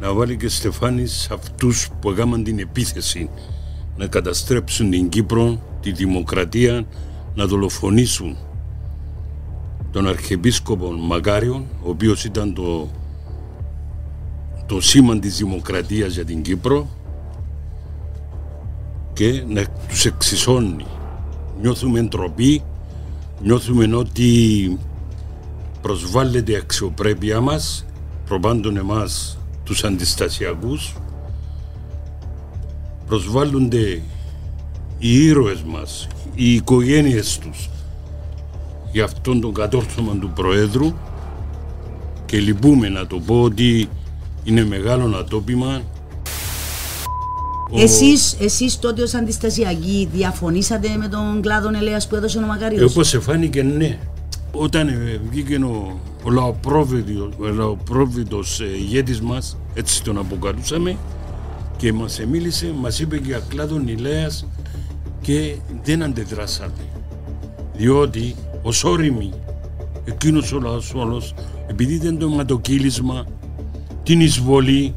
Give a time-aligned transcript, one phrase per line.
[0.00, 3.30] να βάλει και στεφάνι σε αυτούς που έκαναν την επίθεση
[3.96, 6.86] να καταστρέψουν την Κύπρο, τη δημοκρατία,
[7.34, 8.36] να δολοφονήσουν
[9.90, 12.88] τον Αρχιεπίσκοπο Μακάριον, ο οποίος ήταν το,
[14.66, 16.88] το σήμα της δημοκρατίας για την Κύπρο
[19.12, 20.84] και να τους εξισώνει.
[21.60, 22.62] Νιώθουμε ντροπή,
[23.42, 24.78] νιώθουμε ότι
[25.82, 27.84] προσβάλλεται η αξιοπρέπεια μας,
[28.26, 29.39] προπάντων εμάς
[29.70, 30.94] τους αντιστασιακούς,
[33.06, 34.02] προσβάλλονται
[34.98, 37.70] οι ήρωες μας, οι οικογένειες τους
[38.92, 40.94] για αυτόν τον κατόρθωμα του Προέδρου
[42.26, 43.88] και λυπούμε να το πω ότι
[44.44, 45.82] είναι μεγάλο ατόπιμα
[47.74, 52.80] εσείς, εσείς τότε ως αντιστασιακοί διαφωνήσατε με τον κλάδο ελέας που έδωσε ο Μακάριος.
[52.80, 53.98] Ε, όπως εφάνηκε ναι.
[54.52, 56.00] Όταν ε, βγήκε ο,
[57.42, 60.96] ο λαοπρόβητος, ε, ηγέτης μας, έτσι τον αποκαλούσαμε,
[61.76, 64.46] και μας μίλησε, μας είπε για κλάδο ελέας
[65.20, 66.72] και δεν αντεδράσαμε.
[67.74, 69.32] Διότι ως όριμοι,
[70.04, 71.34] εκείνος ο λαός όλος,
[71.66, 73.26] επειδή ήταν το αιματοκύλισμα,
[74.02, 74.94] την εισβολή,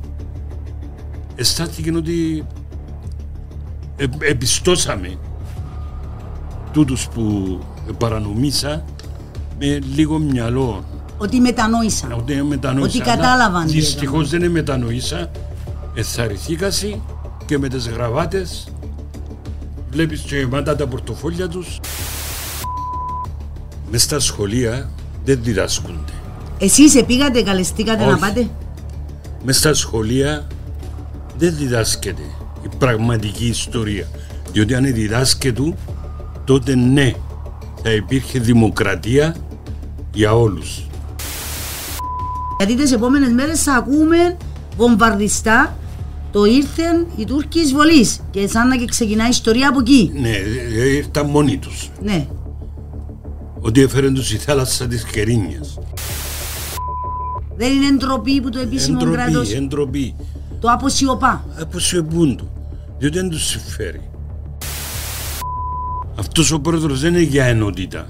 [1.36, 2.46] αισθάνθηκε ότι
[3.96, 5.18] ε, επιστώσαμε
[6.72, 7.60] τούτους που
[7.98, 8.86] παρανομήσα
[9.60, 10.84] με λίγο μυαλό.
[11.18, 12.08] Ότι μετανόησα.
[12.18, 13.68] Ότι, μετανόησα, ότι κατάλαβαν.
[13.68, 15.32] Δυστυχώς δεν μετανοήσα.
[15.94, 17.00] Εθαρρυθήκασαι
[17.46, 18.68] και με τις γραβάτες
[19.94, 21.80] βλέπεις και γεμάτα τα πορτοφόλια τους.
[23.92, 24.90] Μες στα σχολεία
[25.26, 26.12] δεν διδάσκονται.
[26.60, 28.50] Εσείς επήγατε, καλεστήκατε να πάτε;
[29.44, 30.48] Μες στα σχολεία
[31.38, 32.22] δεν διδάσκεται
[32.64, 34.08] η πραγματική ιστορία.
[34.52, 35.74] Διότι αν διδάσκεται
[36.44, 37.14] τότε ναι,
[37.84, 39.36] θα υπήρχε δημοκρατία
[40.14, 40.88] για όλους.
[42.58, 44.38] Γιατί τις επόμενες μέρες θα ακούμε
[44.78, 45.78] βομβαρδιστά
[46.32, 50.12] το ήρθεν οι Τούρκοι εισβολής και σαν να και ξεκινάει η ιστορία από εκεί.
[50.14, 50.36] Ναι,
[50.96, 51.90] ήρθαν μόνοι τους.
[52.02, 52.28] Ναι.
[53.60, 55.80] Ότι έφεραν τους η θάλασσα της Κερίνιας.
[57.56, 60.16] Δεν είναι εντροπή που το επίσημο εντροπή, κράτος εντροπή.
[60.60, 61.46] το αποσιωπά.
[61.60, 62.48] Αποσιωπούν το
[62.98, 64.13] διότι δεν τους συμφέρει.
[66.16, 68.08] Αυτός ο πρόεδρος δεν είναι για ενότητα.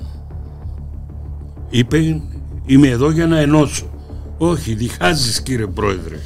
[1.69, 2.21] Είπε
[2.65, 3.89] είμαι εδώ για να ενώσω.
[4.37, 6.19] Όχι, διχάζεις κύριε πρόεδρε.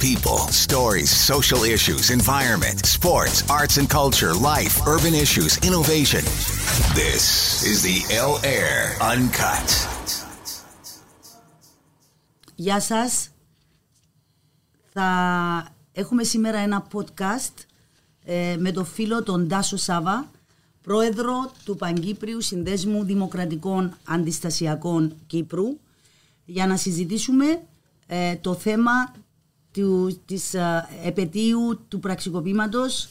[0.00, 6.22] People, stories, social issues, environment, sports, arts and culture, life, urban issues, innovation.
[7.02, 7.24] This
[7.70, 7.98] is the
[8.30, 8.78] L Air
[9.12, 9.88] Uncut.
[12.54, 13.28] Γεια σας.
[14.92, 15.08] Θα
[15.92, 17.54] έχουμε σήμερα ένα podcast
[18.24, 20.30] ε, με το φίλο τον Τάσο Σάβα,
[20.82, 25.66] πρόεδρο του Παγκύπριου Συνδέσμου Δημοκρατικών Αντιστασιακών Κύπρου,
[26.44, 27.62] για να συζητήσουμε
[28.06, 29.14] ε, το θέμα
[29.72, 33.08] του, της ε, επαιτίου του πραξικοπήματος,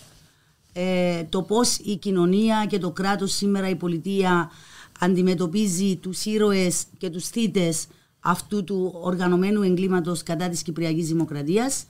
[1.29, 4.51] το πώς η κοινωνία και το κράτος σήμερα η πολιτεία
[4.99, 7.87] αντιμετωπίζει τους ήρωες και τους θύτες
[8.19, 11.85] αυτού του οργανωμένου εγκλήματος κατά της Κυπριακής Δημοκρατίας.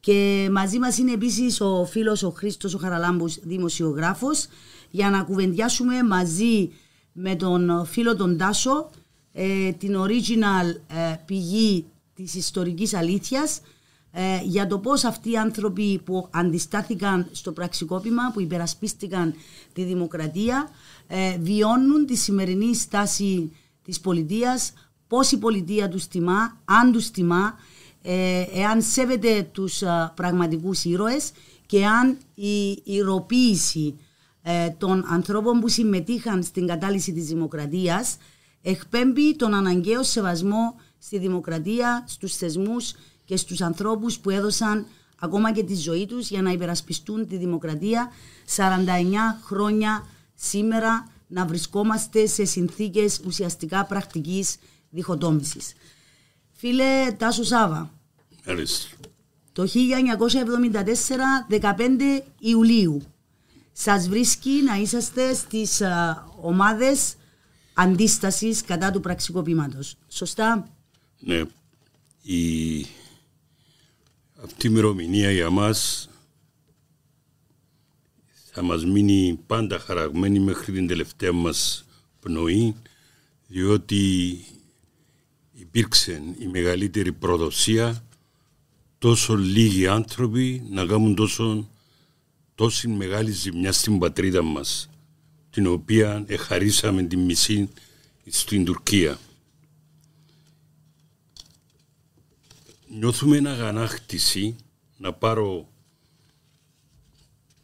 [0.00, 4.46] Και μαζί μας είναι επίσης ο φίλος ο Χρήστος ο Χαραλάμπους δημοσιογράφος
[4.92, 6.70] για να κουβεντιάσουμε μαζί
[7.12, 8.90] με τον φίλο τον Τάσο
[9.32, 13.60] ε, την original ε, πηγή της ιστορικής αλήθειας
[14.12, 19.34] ε, για το πώς αυτοί οι άνθρωποι που αντιστάθηκαν στο πραξικόπημα, που υπερασπίστηκαν
[19.72, 20.68] τη δημοκρατία,
[21.40, 24.72] βιώνουν τη σημερινή στάση της πολιτείας,
[25.08, 27.54] πώς η πολιτεία τους τιμά, αν τους τιμά,
[28.02, 31.32] ε, εάν σέβεται τους α, πραγματικούς ήρωες
[31.66, 34.01] και αν η ηρωποίηση ε,
[34.78, 38.16] των ανθρώπων που συμμετείχαν στην κατάλυση της δημοκρατίας
[38.62, 42.94] εκπέμπει τον αναγκαίο σεβασμό στη δημοκρατία, στους θεσμούς
[43.24, 44.86] και στους ανθρώπους που έδωσαν
[45.18, 48.12] ακόμα και τη ζωή τους για να υπερασπιστούν τη δημοκρατία
[48.56, 48.60] 49
[49.44, 54.56] χρόνια σήμερα να βρισκόμαστε σε συνθήκες ουσιαστικά πρακτικής
[54.90, 55.72] διχοτόμησης.
[56.52, 57.90] Φίλε Τάσο Σάβα.
[59.52, 63.02] Το 1974, 15 Ιουλίου,
[63.72, 67.14] σας βρίσκει να είσαστε στις uh, ομάδες
[67.74, 69.96] αντίστασης κατά του πραξικοπήματος.
[70.08, 70.68] Σωστά;
[71.18, 71.42] Ναι.
[72.22, 72.80] Η...
[74.42, 76.08] Αυτή η ημερομηνία για μας
[78.50, 81.84] θα μας μείνει πάντα χαραγμένη μέχρι την τελευταία μας
[82.20, 82.74] πνοή
[83.46, 84.36] διότι
[85.52, 88.04] υπήρξε η μεγαλύτερη προδοσία
[88.98, 91.70] τόσο λίγοι άνθρωποι να κάνουν τόσο,
[92.54, 94.90] τόση μεγάλη ζημιά στην πατρίδα μας
[95.50, 97.68] την οποία εχαρίσαμε τη μισή
[98.26, 99.18] στην Τουρκία.
[102.88, 104.56] νιώθουμε ένα αγανάκτηση
[104.96, 105.68] να πάρω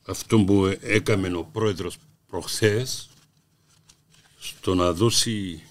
[0.06, 1.96] αυτό που έκαμε ο πρόεδρος
[2.26, 3.08] προχθές
[4.38, 5.62] στο να δώσει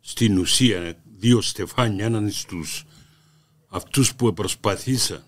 [0.00, 2.84] στην ουσία δύο στεφάνια έναν στους
[3.68, 5.24] αυτούς που προσπαθήσαν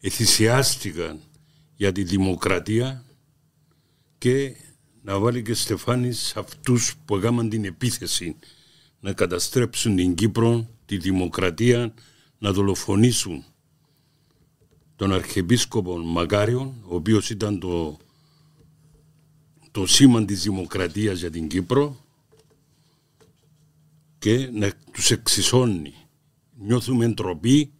[0.00, 1.20] εθυσιάστηκαν
[1.78, 3.04] για τη δημοκρατία
[4.18, 4.56] και
[5.02, 8.36] να βάλει και στεφάνι σε αυτούς που έκαναν την επίθεση
[9.00, 11.94] να καταστρέψουν την Κύπρο, τη δημοκρατία,
[12.38, 13.44] να δολοφονήσουν
[14.96, 17.96] τον Αρχιεπίσκοπο Μακάριον, ο οποίος ήταν το,
[19.70, 22.04] το σήμα της δημοκρατίας για την Κύπρο
[24.18, 25.94] και να τους εξισώνει.
[26.56, 27.72] Νιώθουμε ντροπή,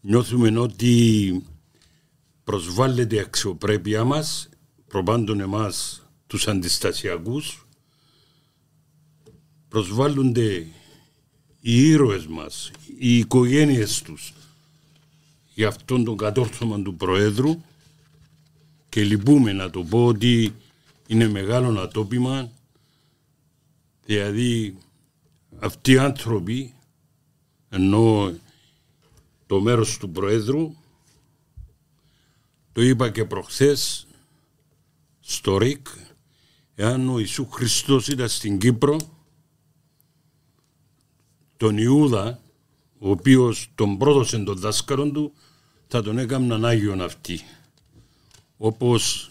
[0.00, 1.42] νιώθουμε ότι
[2.46, 4.48] προσβάλλεται η αξιοπρέπειά μας,
[4.88, 7.66] προπάντων εμάς τους αντιστασιακούς,
[9.68, 10.66] προσβάλλονται
[11.60, 14.32] οι ήρωες μας, οι οικογένειες τους
[15.54, 17.62] για αυτόν τον κατόρθωμα του Προέδρου
[18.88, 20.54] και λυπούμε να το πω ότι
[21.06, 22.50] είναι μεγάλο ατόπιμα
[24.04, 24.76] δηλαδή
[25.58, 26.74] αυτοί οι άνθρωποι
[27.68, 28.32] ενώ
[29.46, 30.74] το μέρος του Προέδρου
[32.76, 34.06] το είπα και προχθές
[35.20, 35.86] στο ΡΙΚ
[36.74, 38.98] εάν ο Ιησούς Χριστός ήταν στην Κύπρο
[41.56, 42.40] τον Ιούδα
[42.98, 45.32] ο οποίος τον πρόδωσε τον δάσκαλο του
[45.88, 47.40] θα τον έκαναν Άγιον αυτοί
[48.56, 49.30] όπως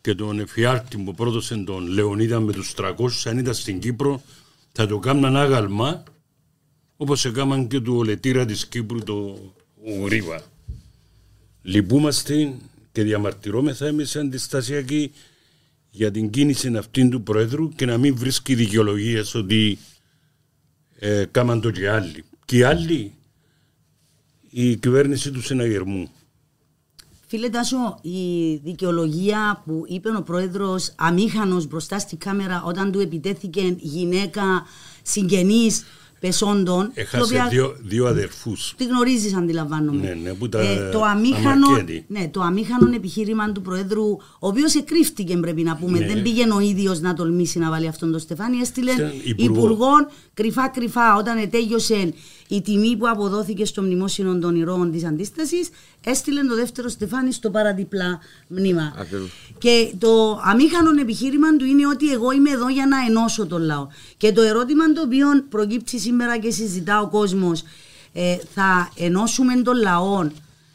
[0.00, 4.22] και τον εφιάρτη που πρόδωσε τον Λεωνίδα με τους 300 αν ήταν στην Κύπρο
[4.72, 6.02] θα το κάμναν άγαλμα
[6.96, 9.52] όπως έκαναν και του ολετήρα της Κύπρου το
[10.04, 10.52] Γρίβα.
[11.66, 12.54] Λυπούμαστε
[12.92, 15.12] και διαμαρτυρόμεθα εμείς αντιστασιακοί
[15.90, 19.78] για την κίνηση αυτήν του Πρόεδρου και να μην βρίσκει δικαιολογίες ότι
[20.98, 22.24] ε, κάμαν το και άλλοι.
[22.44, 23.12] Και οι άλλοι
[24.50, 26.08] η κυβέρνηση του συναγερμού.
[27.26, 33.76] Φίλε Τάσο, η δικαιολογία που είπε ο πρόεδρος αμήχανος μπροστά στη κάμερα όταν του επιτέθηκε
[33.78, 34.66] γυναίκα
[35.02, 35.84] συγγενής
[36.26, 36.90] πεσόντων.
[36.94, 38.74] Έχασε δύο, δύο αδερφούς.
[38.76, 40.00] Τι γνωρίζεις αντιλαμβάνομαι.
[40.00, 41.68] Ναι, ναι, που τα ε, το, αμήχανο,
[42.06, 45.98] ναι, το αμήχανο επιχείρημα του Προέδρου, ο οποίος εκρύφτηκε πρέπει να πούμε.
[45.98, 46.06] Ναι.
[46.06, 48.58] Δεν πήγαινε ο ίδιος να τολμήσει να βάλει αυτόν τον Στεφάνι.
[48.58, 48.92] Έστειλε
[49.36, 52.12] υπουργών κρυφά-κρυφά όταν ετέγιωσε
[52.48, 55.68] η τιμή που αποδόθηκε στο μνημόσυνο των ηρώων της αντίστασης,
[56.04, 58.18] έστειλε το δεύτερο Στεφάνι στο παραδιπλά
[58.48, 58.92] μνήμα.
[59.58, 63.86] Και το αμήχανο επιχείρημα του είναι ότι εγώ είμαι εδώ για να ενώσω τον λαό.
[64.16, 67.62] Και το ερώτημα το οποίο προκύψει σήμερα και συζητά ο κόσμος,
[68.12, 70.28] ε, θα ενώσουμε τον λαό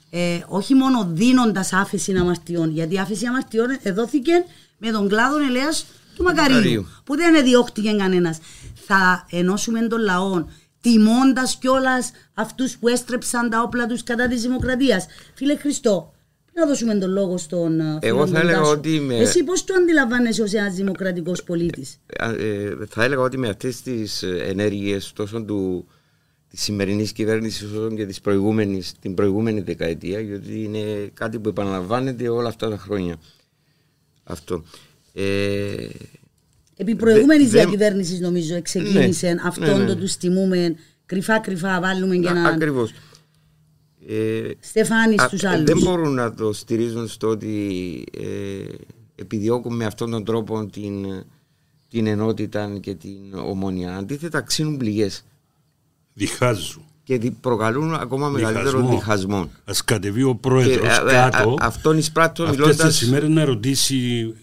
[0.10, 4.31] ε, όχι μόνο δίνοντας άφηση αμαρτιών, γιατί η άφηση αμαρτιών δόθηκε
[4.77, 5.86] με τον κλάδο ελέας
[6.16, 8.39] του Μακαρίου, που δεν διώχτηκε κανένας.
[8.86, 10.45] Θα ενώσουμε τον λαό
[10.81, 15.05] τιμώντας κιόλας αυτούς που έστρεψαν τα όπλα τους κατά της δημοκρατίας.
[15.33, 16.13] Φίλε Χριστό,
[16.53, 18.99] να δώσουμε τον λόγο στον ε, Εγώ θα έλεγα ότι.
[18.99, 19.15] Με...
[19.15, 23.73] Εσύ πώς το αντιλαμβάνεσαι ως ένας δημοκρατικός πολίτης; Ε, ε, θα έλεγα ότι με αυτέ
[23.83, 24.03] τι
[24.47, 25.87] ενέργειες τόσο του
[26.49, 32.29] της σημερινής κυβέρνησης όσο και της προηγούμενης, την προηγούμενη δεκαετία, γιατί είναι κάτι που επαναλαμβάνεται
[32.29, 33.19] όλα αυτά τα χρόνια.
[34.23, 34.63] Αυτό.
[35.13, 35.87] Ε,
[36.81, 39.85] Επί προηγούμενης δε, διακυβέρνησης, νομίζω, ξεκίνησε ναι, αυτόν ναι, ναι.
[39.85, 42.49] το του τιμούμε κρυφά-κρυφά, βάλουμε για να.
[42.49, 42.91] Ακριβώς.
[44.07, 45.63] Ε, Στεφάνης στου άλλους.
[45.63, 48.73] Δεν μπορούν να το στηρίζουν στο ότι ε,
[49.15, 51.06] επιδιώκουν με αυτόν τον τρόπο την,
[51.89, 53.95] την ενότητα και την ομονία.
[53.95, 55.25] Αντίθετα, ξύνουν πληγές.
[56.13, 56.83] Διχάζουν.
[57.04, 59.39] Και προκαλούν ακόμα μεγαλύτερο διχασμό.
[59.39, 61.56] Α κατεβεί ο πρόεδρος κάτω.
[61.59, 62.69] αυτόν εισπράττω μιλώντα.
[62.69, 64.33] Αυτές τις ημέρες να ρωτήσει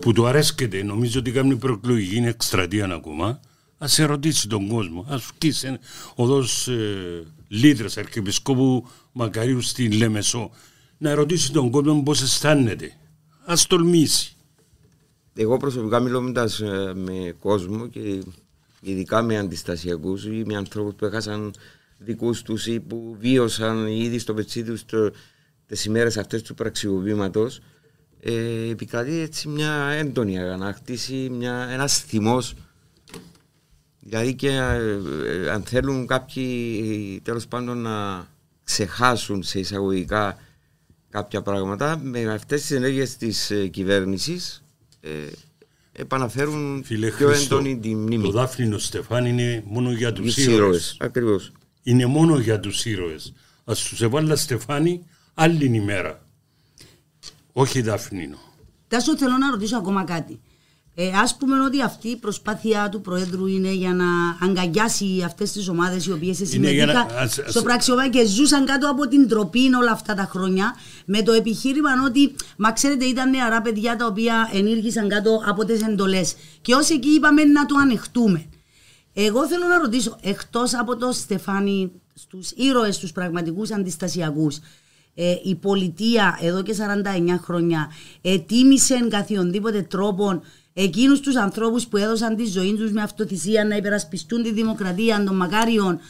[0.00, 3.40] που του αρέσκεται, νομίζω ότι κάνει προεκλογική είναι εκστρατεία ακόμα,
[3.78, 5.06] ας σε ρωτήσει τον κόσμο.
[5.08, 5.78] Α βγει
[6.14, 6.38] οδό
[6.72, 10.50] ε, Λίτρα Αρχιεπισκόπου Μακαρίου στην Λέμεσο,
[10.98, 12.92] να ρωτήσει τον κόσμο πώς αισθάνεται.
[13.44, 14.36] Α τολμήσει.
[15.34, 18.22] Εγώ προσωπικά μιλώντα ε, με κόσμο και
[18.80, 21.54] ειδικά με αντιστασιακούς ή με ανθρώπους που έχασαν
[21.98, 24.84] δικούς τους ή που βίωσαν ήδη στο πετσί τους
[25.66, 27.48] τις ημέρες αυτές του πραξιοποιήματο,
[28.24, 32.54] ε, επικρατεί έτσι μια έντονη αγανάκτηση, μια, ένας θυμός
[34.00, 38.26] δηλαδή και ε, αν θέλουν κάποιοι τέλος πάντων να
[38.64, 40.38] ξεχάσουν σε εισαγωγικά
[41.10, 44.62] κάποια πράγματα με αυτές τις ενέργειες της ε, κυβέρνησης
[45.00, 45.08] ε,
[45.92, 48.22] επαναφέρουν Φίλε πιο Χριστό, έντονη τη μνήμη.
[48.22, 50.56] Το Δάφνινο Στεφάν είναι μόνο για τους ήρωες.
[50.56, 50.96] ήρωες.
[51.00, 51.52] Ακριβώς.
[51.82, 53.32] Είναι μόνο για τους ήρωες.
[53.64, 56.21] Ας τους εβάλα Στεφάνι άλλη ημέρα.
[57.52, 58.36] Όχι Δαφνίνο.
[58.88, 60.40] Τάσο θέλω να ρωτήσω ακόμα κάτι.
[60.94, 64.04] Ε, ας πούμε ότι αυτή η προσπάθεια του Προέδρου είναι για να
[64.40, 67.06] αγκαγιάσει αυτές τις ομάδες οι οποίες συμμετείχαν
[67.46, 71.90] στο πραξιοβά και ζούσαν κάτω από την τροπή όλα αυτά τα χρόνια με το επιχείρημα
[72.06, 76.34] ότι, μα ξέρετε, ήταν νεαρά παιδιά τα οποία ενήργησαν κάτω από τις εντολές.
[76.60, 78.46] Και ως εκεί είπαμε να το ανεχτούμε.
[79.12, 84.58] Εγώ θέλω να ρωτήσω, εκτός από το Στεφάνι, στους ήρωες, τους πραγματικούς αντιστασιακούς,
[85.14, 86.74] ε, η πολιτεία εδώ και
[87.34, 87.90] 49 χρόνια
[88.22, 90.42] ετοίμησε καθιονδήποτε τρόπο
[90.74, 95.36] εκείνους τους ανθρώπους που έδωσαν τη ζωή τους με αυτοθυσία να υπερασπιστούν τη δημοκρατία των
[95.36, 96.00] μακάριων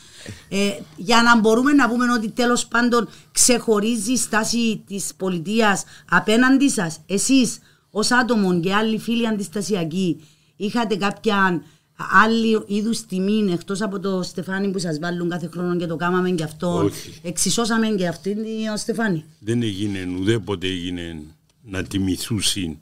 [0.49, 6.68] ε, για να μπορούμε να πούμε ότι τέλος πάντων ξεχωρίζει η στάση της πολιτείας απέναντι
[6.68, 7.00] σας.
[7.06, 7.59] Εσείς
[7.90, 10.25] ως άτομο και άλλοι φίλοι αντιστασιακοί
[10.56, 11.62] είχατε κάποια
[11.96, 16.30] άλλη είδους τιμή εκτός από το Στεφάνι που σας βάλουν κάθε χρόνο και το κάμαμε
[16.30, 16.90] και αυτό.
[17.22, 19.25] Εξισώσαμε και αυτήν την Στεφάνι.
[19.38, 21.20] Δεν έγινε, ουδέποτε έγινε
[21.62, 22.78] να τιμηθούσουν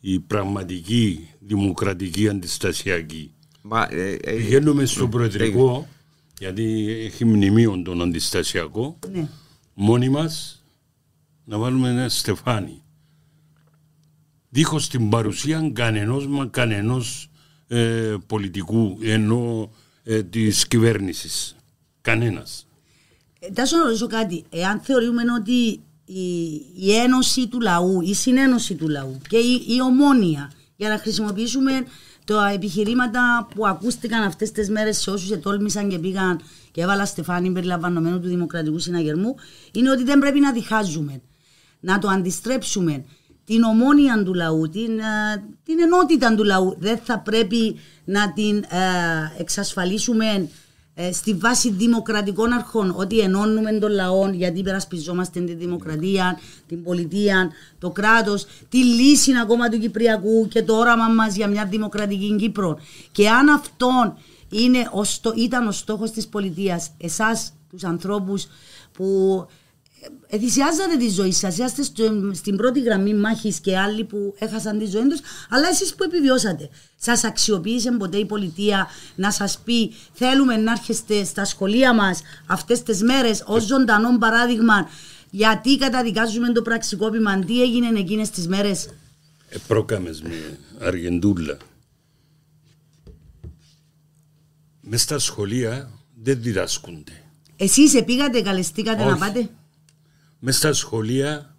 [0.00, 3.30] η πραγματική δημοκρατική αντιστασιακή.
[3.62, 5.88] Μα, ε, ε, Πηγαίνουμε στο ε, Προεδρικό,
[6.38, 9.28] γιατί έχει μνημείο τον αντιστασιακό, ναι.
[9.74, 10.62] μόνοι μας
[11.44, 12.82] να βάλουμε ένα στεφάνι.
[14.48, 17.30] Δίχως την παρουσία κανενός μα κανενός
[17.72, 19.70] ε, πολιτικού ενώ
[20.04, 21.56] ε, της κυβέρνησης.
[22.00, 22.66] Κανένας.
[23.54, 24.44] Θα σου ρωτήσω κάτι.
[24.50, 29.82] Εάν θεωρούμε ότι η, η ένωση του λαού, η συνένωση του λαού και η, η
[29.82, 31.72] ομόνια για να χρησιμοποιήσουμε
[32.24, 37.50] τα επιχειρήματα που ακούστηκαν αυτές τις μέρες σε όσους ετόλμησαν και πήγαν και έβαλα στεφάνι
[37.50, 39.34] περιλαμβανομένου του Δημοκρατικού Συναγερμού
[39.72, 41.20] είναι ότι δεν πρέπει να διχάζουμε.
[41.80, 43.04] Να το αντιστρέψουμε
[43.44, 46.76] την ομόνια του λαού, την, ε, την ενότητα του λαού.
[46.78, 48.66] Δεν θα πρέπει να την ε,
[49.38, 50.48] εξασφαλίσουμε
[50.94, 57.50] ε, στη βάση δημοκρατικών αρχών, ότι ενώνουμε τον λαό γιατί υπερασπιζόμαστε τη δημοκρατία, την πολιτεία,
[57.78, 62.78] το κράτος, τη λύση ακόμα του Κυπριακού και το όραμα μας για μια δημοκρατική Κύπρο.
[63.12, 64.16] Και αν αυτό
[64.48, 64.78] είναι,
[65.36, 68.46] ήταν ο στόχος της πολιτείας, εσάς τους ανθρώπους
[68.92, 69.06] που
[70.26, 71.82] Εθυσιάζατε τη ζωή σας, είστε
[72.32, 76.68] στην πρώτη γραμμή μάχης και άλλοι που έχασαν τη ζωή τους, αλλά εσείς που επιβιώσατε.
[76.96, 82.82] Σας αξιοποίησε ποτέ η πολιτεία να σας πει: Θέλουμε να έρχεστε στα σχολεία μας αυτές
[82.82, 84.88] τις μέρες ως ζωντανό παράδειγμα,
[85.30, 88.88] γιατί καταδικάζουμε το πραξικόπημα, τι έγινε εκείνες τις μέρες;
[89.48, 91.56] Ε, πρόκαμες με Αργεντούλα.
[94.80, 95.90] Μες στα σχολεία
[96.22, 97.12] δεν διδάσκονται.
[97.56, 99.48] Εσείς πήγατε, καλεστήκατε να πάτε;
[100.44, 101.56] Με στα σχολεία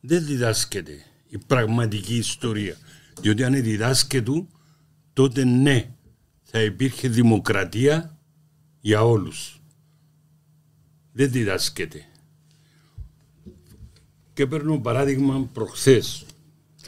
[0.00, 2.76] δεν διδάσκεται η πραγματική ιστορία.
[3.20, 4.46] Διότι αν διδάσκεται,
[5.12, 5.94] τότε ναι,
[6.42, 8.18] θα υπήρχε δημοκρατία
[8.80, 9.60] για όλους.
[11.12, 12.04] Δεν διδάσκεται.
[14.34, 16.24] Και παίρνω παράδειγμα προχθές.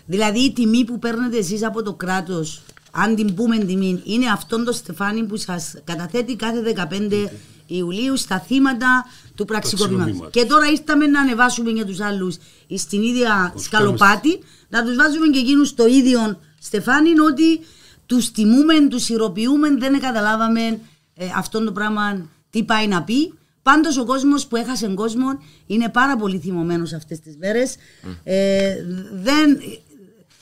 [0.07, 4.65] Δηλαδή η τιμή που παίρνετε εσείς από το κράτος, αν την πούμε τιμή, είναι αυτόν
[4.65, 7.29] το στεφάνι που σας καταθέτει κάθε 15
[7.67, 9.05] Ιουλίου στα θύματα
[9.35, 10.29] του πραξικοπήματο.
[10.31, 12.37] Και τώρα ήρθαμε να ανεβάσουμε για τους άλλους
[12.77, 14.39] στην ίδια σκαλοπάτη,
[14.69, 17.61] να τους βάζουμε και εκείνους το ίδιο στεφάνι, ότι
[18.07, 20.81] τους τιμούμε, τους ηρωποιούμε, δεν καταλάβαμε
[21.15, 23.33] ε, αυτό το πράγμα τι πάει να πει.
[23.63, 27.77] Πάντως ο κόσμος που έχασε κόσμο είναι πάρα πολύ θυμωμένος αυτές τις μέρες.
[28.25, 28.75] Ε,
[29.13, 29.61] δεν,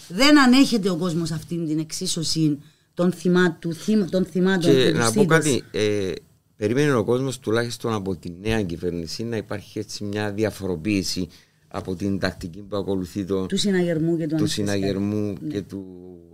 [0.08, 2.58] δεν ανέχεται ο κόσμος αυτή την εξίσωση
[2.94, 3.74] των, θυμάτων.
[4.10, 6.12] Των θυμάτων και να πω κάτι, ε,
[6.62, 11.28] Περιμένει ο κόσμος τουλάχιστον από τη νέα κυβέρνηση να υπάρχει έτσι μια διαφοροποίηση
[11.68, 15.52] από την τακτική που ακολουθεί το, του συναγερμού και του, του, συναγερμού ναι.
[15.52, 15.84] και του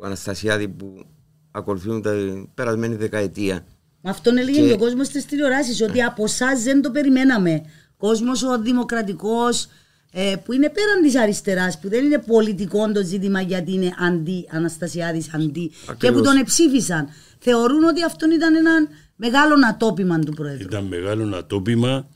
[0.02, 1.04] Αναστασιάδη που
[1.50, 2.12] ακολουθούν τα
[2.54, 3.64] περασμένη δεκαετία.
[4.02, 4.72] Αυτό έλεγε και...
[4.72, 7.62] ο κόσμος στις τηλεοράσεις, ότι από εσάς δεν το περιμέναμε.
[7.96, 9.68] Κόσμος ο δημοκρατικός
[10.12, 14.48] ε, που είναι πέραν της αριστεράς, που δεν είναι πολιτικό το ζήτημα γιατί είναι αντί,
[14.50, 17.08] Αναστασιάδη αντί, και που τον εψήφισαν.
[17.38, 18.88] Θεωρούν ότι αυτό ήταν ένα
[19.20, 20.64] Μεγάλο ατόπιμα του Πρόεδρου.
[20.64, 22.08] Ήταν μεγάλο ατόπιμα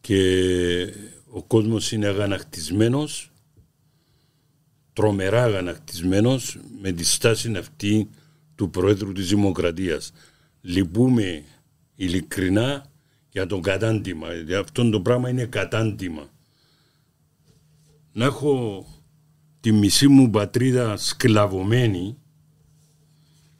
[0.00, 0.94] και
[1.30, 3.30] ο κόσμος είναι αγανακτισμένος,
[4.92, 8.08] τρομερά αγανακτισμένος με τη στάση αυτή
[8.54, 10.12] του Πρόεδρου της Δημοκρατίας.
[10.60, 11.42] Λυπούμε
[11.94, 12.84] ειλικρινά
[13.30, 14.28] για το κατάντημα.
[14.58, 16.28] Αυτό το πράγμα είναι κατάντημα.
[18.12, 18.86] Να έχω
[19.60, 22.16] τη μισή μου πατρίδα σκλαβωμένη.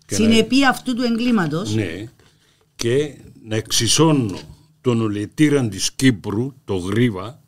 [0.07, 0.69] Συνεπή να...
[0.69, 1.75] αυτού του εγκλήματος.
[1.75, 2.09] Ναι
[2.81, 3.15] και
[3.49, 4.39] να εξισώνω
[4.81, 7.43] τον ολετήρα της Κύπρου, το γρίβα,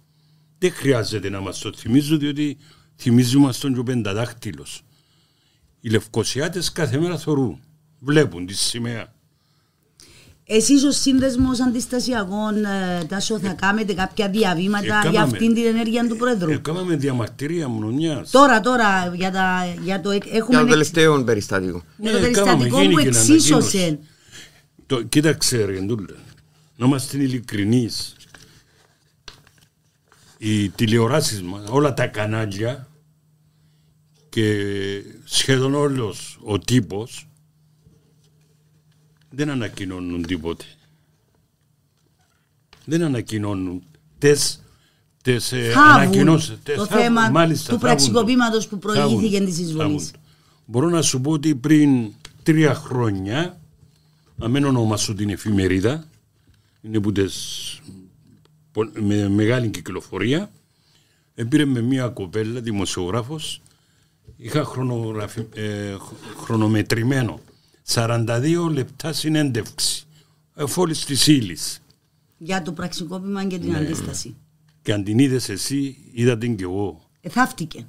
[0.59, 2.57] δεν χρειάζεται να μας το θυμίζω διότι
[2.97, 4.83] θυμίζουμε στον και πενταδάχτυλος.
[5.81, 7.59] Οι Λευκοσιάτες κάθε μέρα θωρούν,
[7.99, 9.13] βλέπουν τη σημαία.
[10.45, 15.23] Εσείς ως σύνδεσμος αντιστασιακών ε, Τάσο θα κάνετε κάποια διαβήματα για Εκάμαμε.
[15.23, 18.31] αυτήν την ενέργεια του Πρόεδρου; Έκαναμε διαμαρτυρία μνονιάς.
[18.31, 21.83] Τώρα, τώρα, για, τα, για το εκ- Για έχουμε το εξ- τελευταίο περιστατικό.
[21.97, 23.99] για το Ναι, περιστατικό έκαναμε, που γίνηκε εξίσωσε.
[24.93, 25.03] Ανακοίνωση.
[25.03, 26.17] Το, κοίταξε ρε Ντούλα,
[26.77, 28.17] να είμαστε ειλικρινείς.
[30.39, 32.89] Οι τηλεοράσεις μας, όλα τα κανάλια
[34.29, 34.65] και
[35.25, 37.29] σχεδόν όλος ο τύπος
[39.31, 40.65] δεν ανακοινώνουν τίποτε.
[42.85, 43.83] Δεν ανακοινώνουν
[44.19, 44.63] τες,
[45.23, 46.59] τες ε, Θάβουν ανακοινώσεις.
[46.63, 47.87] τες το θάβουν, θέμα μάλιστα, του θάβουν το.
[47.87, 50.05] πραξικοπήματος που προηγήθηκε Θάβουν, της εισβολής.
[50.05, 50.23] θάβουν.
[50.67, 53.61] Μπορώ να σου πω ότι πριν τρία χρόνια,
[54.43, 56.09] αμέν ονομάσω την εφημερίδα,
[56.83, 57.81] είναι που τες,
[58.73, 60.51] πο- με μεγάλη κυκλοφορία,
[61.35, 63.63] έπήρε με μια κοπέλα, δημοσιογράφος,
[64.37, 67.41] είχα χρονογραφη, ε, χ- χρονομετρημένο
[67.87, 70.05] 42 λεπτά συνέντευξη,
[70.55, 71.81] εφόλης της ύλης.
[72.39, 73.63] Για το πραξικόπημα και Ναι.
[73.65, 74.35] την αντίσταση.
[74.83, 77.01] Και αν την είδες εσύ, είδα την κι εγώ.
[77.21, 77.87] Εθάφτηκε.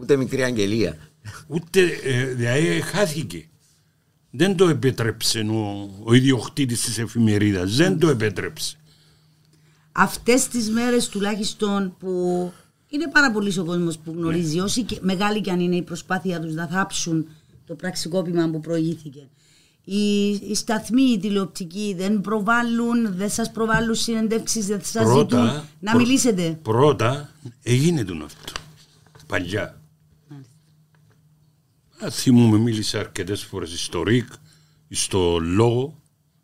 [0.00, 0.98] Ούτε μικρή αγγελία.
[1.46, 3.46] Ούτε, ε, δηλαδή χάθηκε.
[4.34, 7.76] Δεν το επέτρεψε ο, ο ιδιοκτήτης της εφημερίδας.
[7.76, 8.76] Δεν το επέτρεψε.
[9.92, 12.52] Αυτές τις μέρες τουλάχιστον που
[12.88, 14.62] είναι πάρα πολύ ο κόσμος που γνωρίζει, Ναι.
[14.62, 17.26] όσοι και, μεγάλη και αν είναι η προσπάθεια τους να θάψουν
[17.66, 19.28] το πραξικόπημα που προηγήθηκε.
[19.84, 25.38] Οι, οι σταθμοί, οι τηλεοπτικοί δεν προβάλλουν, δεν σας προβάλλουν συνεντεύξεις, δεν σας ζητούν
[25.80, 26.58] να πρω- μιλήσετε.
[26.62, 27.30] Πρώτα
[27.62, 28.52] έγινε τον αυτό.
[29.26, 29.80] Παλιά.
[32.04, 34.28] Α, θυμούμαι, μίλησα αρκετές φορές στο ΡΙΚ,
[34.90, 36.00] στο Λόγο.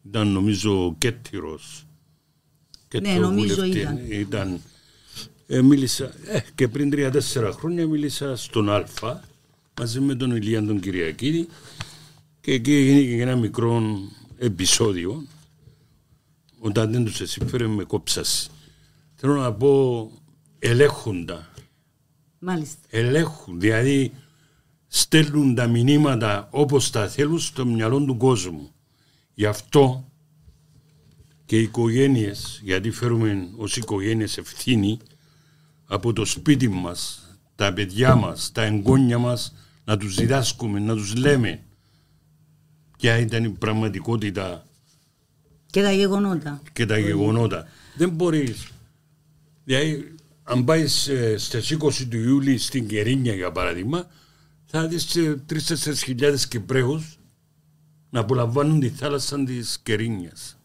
[0.09, 1.87] Ήταν νομίζω κέττυρος.
[3.01, 3.79] Ναι, νομίζω βουλευτή.
[3.79, 3.99] ήταν.
[4.11, 4.61] ήταν
[5.51, 8.87] ε, μίλησα, ε, και πριν τρία-τέσσερα χρόνια μίλησα στον Α
[9.81, 11.49] μαζί με τον Ηλία τον Κυριακίδη
[12.41, 13.99] και εκεί έγινε και ένα μικρό
[14.39, 15.27] επεισόδιο
[16.59, 18.51] όταν δεν τους εσύφερε με κόψας.
[19.15, 20.11] Θέλω να πω
[20.59, 21.53] ελέγχοντα,
[22.39, 22.79] Μάλιστα.
[22.91, 24.13] ελέγχουν, δηλαδή
[24.89, 28.71] στέλνουν τα μηνύματα όπως τα θέλουν στο μυαλό του κόσμου.
[29.35, 30.09] Γι' αυτό
[31.45, 34.99] και οι οικογένειες, γιατί φέρουμε ως οικογένειες ευθύνη
[35.87, 37.23] από το σπίτι μας,
[37.55, 41.63] τα παιδιά μας, τα εγγόνια μας, να τους διδάσκουμε, να τους λέμε
[42.99, 44.67] ποια ήταν η πραγματικότητα
[45.71, 46.63] Και τα γεγονότα.
[46.73, 47.67] και τα γεγονότα.
[47.97, 48.69] Δεν μπορείς.
[49.65, 54.07] Δηλαδή, αν πάεις στις 20 του Ιούλη στην Κερίνια, για παράδειγμα,
[54.71, 55.17] θα δεις
[55.53, 57.05] 3-4 χιλιάδες Κυπρέου
[58.11, 60.57] να απολαμβάνουν τη θάλασσα της Κερίνιας.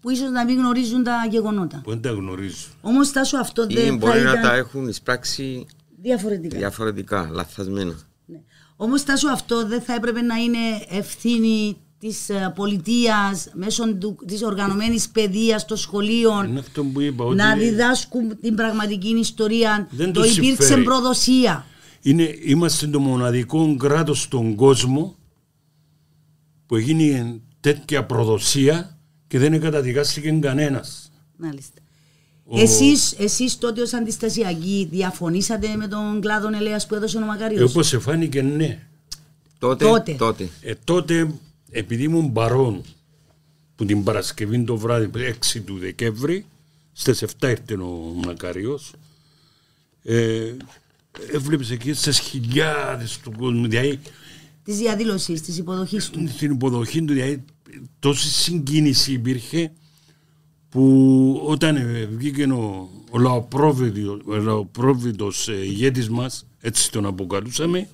[0.00, 1.80] Που ίσως να μην γνωρίζουν τα γεγονότα.
[1.84, 2.70] Που δεν τα γνωρίζουν.
[2.80, 5.66] Όμως Τάσο αυτό Ή δεν θα μπορεί να ήταν τα έχουν εισπράξει
[6.02, 6.58] διαφορετικά.
[6.58, 7.94] διαφορετικά, λαθασμένα.
[8.26, 8.40] Ναι.
[8.76, 14.42] Όμως Τάσο αυτό δεν θα έπρεπε να είναι ευθύνη της ε, πολιτείας μέσω του, της
[14.42, 19.88] οργανωμένης παιδείας των σχολείων Είναι αυτό που είπα ότι να διδάσκουν την πραγματική ιστορία.
[19.90, 20.82] Δεν το τους υπήρξε συμφέρει.
[20.84, 21.66] προδοσία.
[22.06, 25.16] Είναι, είμαστε το μοναδικό κράτος στον κόσμο
[26.66, 31.12] που έγινε τέτοια προδοσία και δεν καταδικάστηκε κανένας.
[31.36, 31.80] Μάλιστα.
[32.44, 37.24] Ο- Εσείς, εσείς τότε ως αντιστασιακοί διαφωνήσατε με τον κλάδο ελέας που έδωσε ο Ε,
[37.24, 37.70] Μακάριος.
[37.70, 38.86] όπως εφάνηκε ναι.
[39.58, 40.12] Τότε, Τότε.
[40.14, 40.48] τότε.
[40.60, 41.34] Ε, τότε,
[41.70, 42.82] επειδή ήμουν παρόν
[43.76, 46.46] που την Παρασκευή το βράδυ, 6 του Δεκέμβρη,
[46.92, 48.92] στις 7 ήρθε ο Μακάριος,
[50.02, 50.52] ε,
[51.32, 53.98] έβλεπες εκεί στις χιλιάδες του κόσμου, δηλαδή
[54.64, 56.28] Της διαδήλωσης, της υποδοχής του.
[56.28, 57.44] στην υποδοχή του, δηλαδή
[57.98, 59.72] τόση συγκίνηση υπήρχε
[60.68, 67.88] που όταν ε, βγήκε ο, ο λαοπρόβητος, ο λαοπρόβητος ε, ηγέτης μας, έτσι τον αποκαλούσαμε,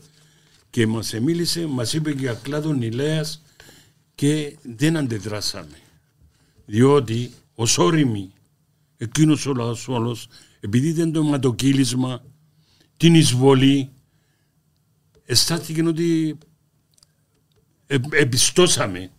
[0.70, 3.42] και μας μίλησε, μας είπε για κλάδον ηλέας
[4.14, 5.78] και δεν αντεδράσαμε.
[6.66, 8.33] Διότι ως όριμοι
[8.96, 10.28] εκείνος ο λαός όλος,
[10.61, 12.22] επειδή ήταν το αιματοκύλισμα,
[13.00, 13.90] την εισβολή,
[15.24, 16.38] αισθάνθηκε ότι
[17.86, 19.10] ε, επιστώσαμε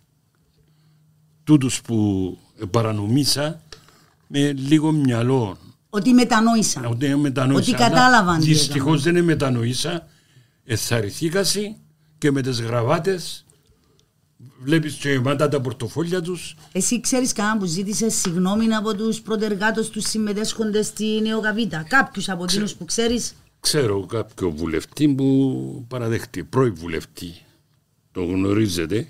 [1.44, 2.38] τούτους που
[2.70, 3.62] παρανομήσα
[4.26, 5.58] με λίγο μυαλό.
[5.90, 6.84] Ότι μετανόησαν.
[6.84, 10.06] Ότι, μετανοήσα, Ότι αλλά κατάλαβαν τι Δυστυχώς δεν μετανοήσα.
[10.64, 11.76] Εθαρρυθήκασαι
[12.18, 13.44] και με τις γραβάτες
[14.62, 19.88] βλέπεις και μετά τα πορτοφόλια τους Εσύ ξέρεις κανέναν που ζήτησε συγγνώμη από τους προτεργάτες
[19.88, 21.84] τους συμμετέσχοντες στη Νεογαβίτα.
[21.88, 27.32] Κάποιους από εκείνους που ξέρεις; Ξέρω κάποιο βουλευτή που παραδέχτηκε, πρώην βουλευτή.
[28.12, 29.08] Το γνωρίζετε.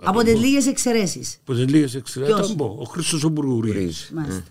[0.00, 1.38] Από τις λίγες εξαιρέσεις.
[1.44, 2.34] Που δεν λίγες εξαιρέσεις.
[2.34, 3.72] Ποιος; Θα μπω, Ο Χρήστος ο Μπουργουρής.
[3.72, 4.08] Βρίζει.
[4.14, 4.42] Μάλιστα.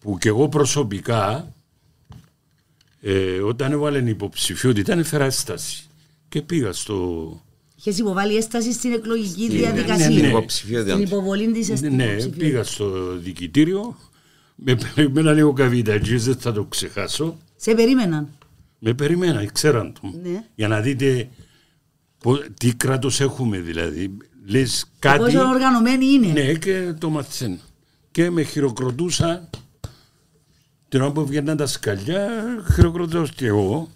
[0.00, 1.52] Που και εγώ προσωπικά
[3.00, 5.84] ε, όταν έβαλε υποψηφιότητα έφερα έσταση.
[6.28, 7.42] Και πήγα στο
[7.76, 10.08] Είχες υποβάλει έσταση στην εκλογική Στην- διαδικασία.
[10.08, 10.18] ναι, ναι.
[10.18, 11.00] Στην Υποψηφιότητα.
[11.00, 12.36] υποβολή της Ναι, υποψηφιότητας.
[12.36, 13.96] πήγα στο δικητήριο,
[14.60, 17.36] με περιμέναν ο καβιτατζής, δεν θα το ξεχάσω.
[17.56, 18.28] Σε περίμεναν.
[18.78, 20.12] Με περιμέναν, ξέραν το.
[20.22, 20.44] Ναι.
[20.54, 21.28] Για να δείτε
[22.18, 24.16] πο- τι κράτος έχουμε δηλαδή.
[24.46, 26.26] Λες κάτι, Πόσο οργανωμένοι είναι.
[26.32, 27.56] ναι και το μαθαίνω.
[28.10, 29.48] Και με χειροκροτούσα,
[30.88, 32.28] την ώρα που βγαίναν τα σκαλιά,
[32.74, 33.90] χειροκροτούσα και εγώ.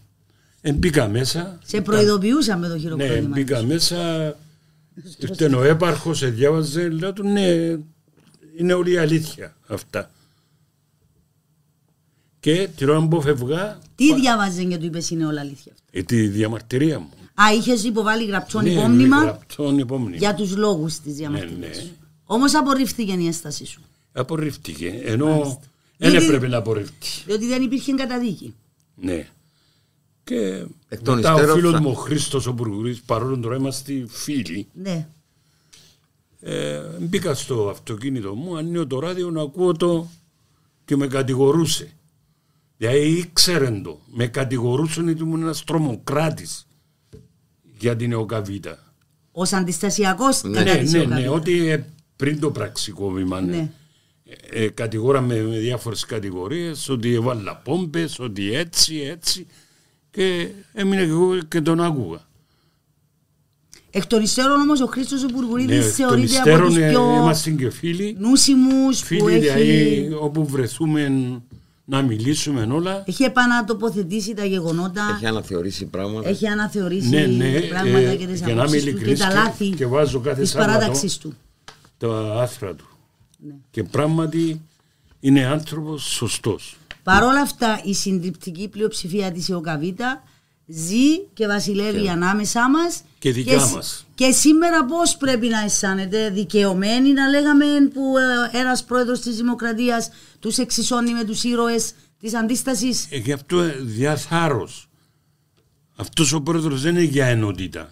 [0.61, 1.59] Ε, μπήκα μέσα.
[1.64, 3.29] Σε προειδοποιούσαν με το Ναι, χειροκρότημα.
[3.29, 4.35] μπήκα μέσα,
[5.18, 7.48] ήρθε ο έπαρχος, σε διάβαζε, λέω του ναι,
[8.59, 10.11] είναι όλη η αλήθεια αυτά.
[12.42, 15.72] Και την ώρα που φεύγα, Τι διάβαζε και του είπες είναι όλα αλήθεια.
[15.72, 17.09] αυτά; ε, τη διαμαρτυρία μου.
[17.35, 20.16] Α, είχες υποβάλει γραπτόν Ναι, υπόμνημα γραπτόν υπόμνημα.
[20.16, 21.72] για τους λόγους της διαμαρτυρίας Ναι, ναι.
[21.74, 21.90] σου.
[22.24, 23.81] Όμως απορρίφθηκε η έσταση σου.
[24.12, 25.61] Απορρίφθηκε, ενώ
[25.96, 26.92] δεν Γιατί- έπρεπε να απορρίφθει.
[27.26, 28.55] Διότι δεν υπήρχε καταδίκη.
[28.94, 29.28] Ναι.
[30.24, 33.57] Και Εκ των μετά ο υστέρων φίλος θα- μου ο Χρήστος ο Μπουργουρής, παρόλο τώρα
[33.57, 35.07] είμαστε φίλοι, Ναι.
[36.40, 40.07] ε, μπήκα στο αυτοκίνητο μου, ανοίγω το ράδιο να ακούω το
[40.85, 41.92] και με κατηγορούσε.
[42.83, 46.66] Δηλαδή ήξερε το, με κατηγορούσαν ότι ήμουν ένας τρομοκράτης
[47.79, 48.95] για την ΕΟΚΑΒΙΤΑ.
[49.33, 51.21] Ως αντιστασιακός Ναι, κατά της ναι, ΟΚΑΒΙΤΑ.
[51.21, 51.85] ναι, ότι ε,
[52.16, 53.57] πριν το πραξικόπημα ναι.
[53.57, 53.71] Ναι.
[54.51, 59.47] ε, κατηγόραμε με διάφορες κατηγορίες ότι έβαλα πόμπες, ότι έτσι, έτσι
[60.11, 62.27] και έμεινε και εγώ και τον άκουγα.
[63.90, 66.77] Εκ των υστέρων όμως ο Χρήστος ο Ναι, Μπουργουρίδης εκ των θεωρείται από υστέρων τους
[66.77, 71.09] ε, πιο είμαστε και φίλοι, νούσιμους που φίλοι δηλαδή έχει, όπου βρεθούμε
[71.96, 73.02] να μιλήσουμε όλα.
[73.07, 76.28] έχει επανατοποθετήσει τα γεγονότα, Έχει αναθεωρήσει πράγματα.
[76.28, 79.20] έχει αναθεωρήσει Ναι, ναι, πράγματα ε, και τις για να είμαι απόψεις του και ειλικρινής
[79.20, 80.72] τα και- λάθη και βάζω κάθε της Σάββατο.
[80.72, 81.35] παράταξης του.
[81.98, 82.87] τα άθρα του.
[83.38, 83.52] Ναι.
[83.70, 84.61] Και πράγματι
[85.20, 86.76] είναι άνθρωπος σωστός.
[87.02, 90.22] Παρ' όλα αυτά η συντριπτική πλειοψηφία της ΕΟΚΑΒΙΤΑ
[90.66, 94.07] ζει και βασιλεύει ανάμεσά μας Και δικιά σ- μας.
[94.14, 98.02] Και σήμερα πώς πρέπει να αισθάνεται δικαιωμένοι να λέγαμε που
[98.52, 100.11] ε, ένας πρόεδρος της Δημοκρατίας
[100.42, 103.07] τους εξισώνει με τους ήρωες της αντίστασης.
[103.11, 104.88] Ε, γι' αυτό ε, διαθάρρος.
[105.96, 107.90] Αυτός ο πρόεδρος δεν είναι για ενότητα.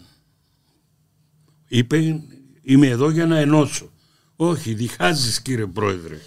[1.69, 2.23] Είπε
[2.63, 3.91] είμαι εδώ για να ενώσω.
[4.37, 6.21] Όχι, διχάζεις κύριε πρόεδρε.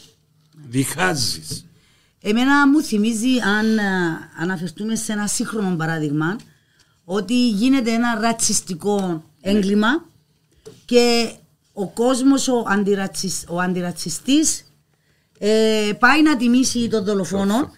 [0.67, 1.65] Διχάζεις.
[2.21, 3.83] Εμένα μου θυμίζει αν ε,
[4.39, 6.35] αναφερθούμε σε ένα σύγχρονο παράδειγμα
[7.03, 10.05] ότι γίνεται ένα ρατσιστικό έγκλημα
[10.85, 11.33] και
[11.73, 14.63] ο κόσμος ο, αντιρατσις, ο αντιρατσιστής
[15.45, 17.71] ε, πάει να τιμήσει τον δολοφόνο,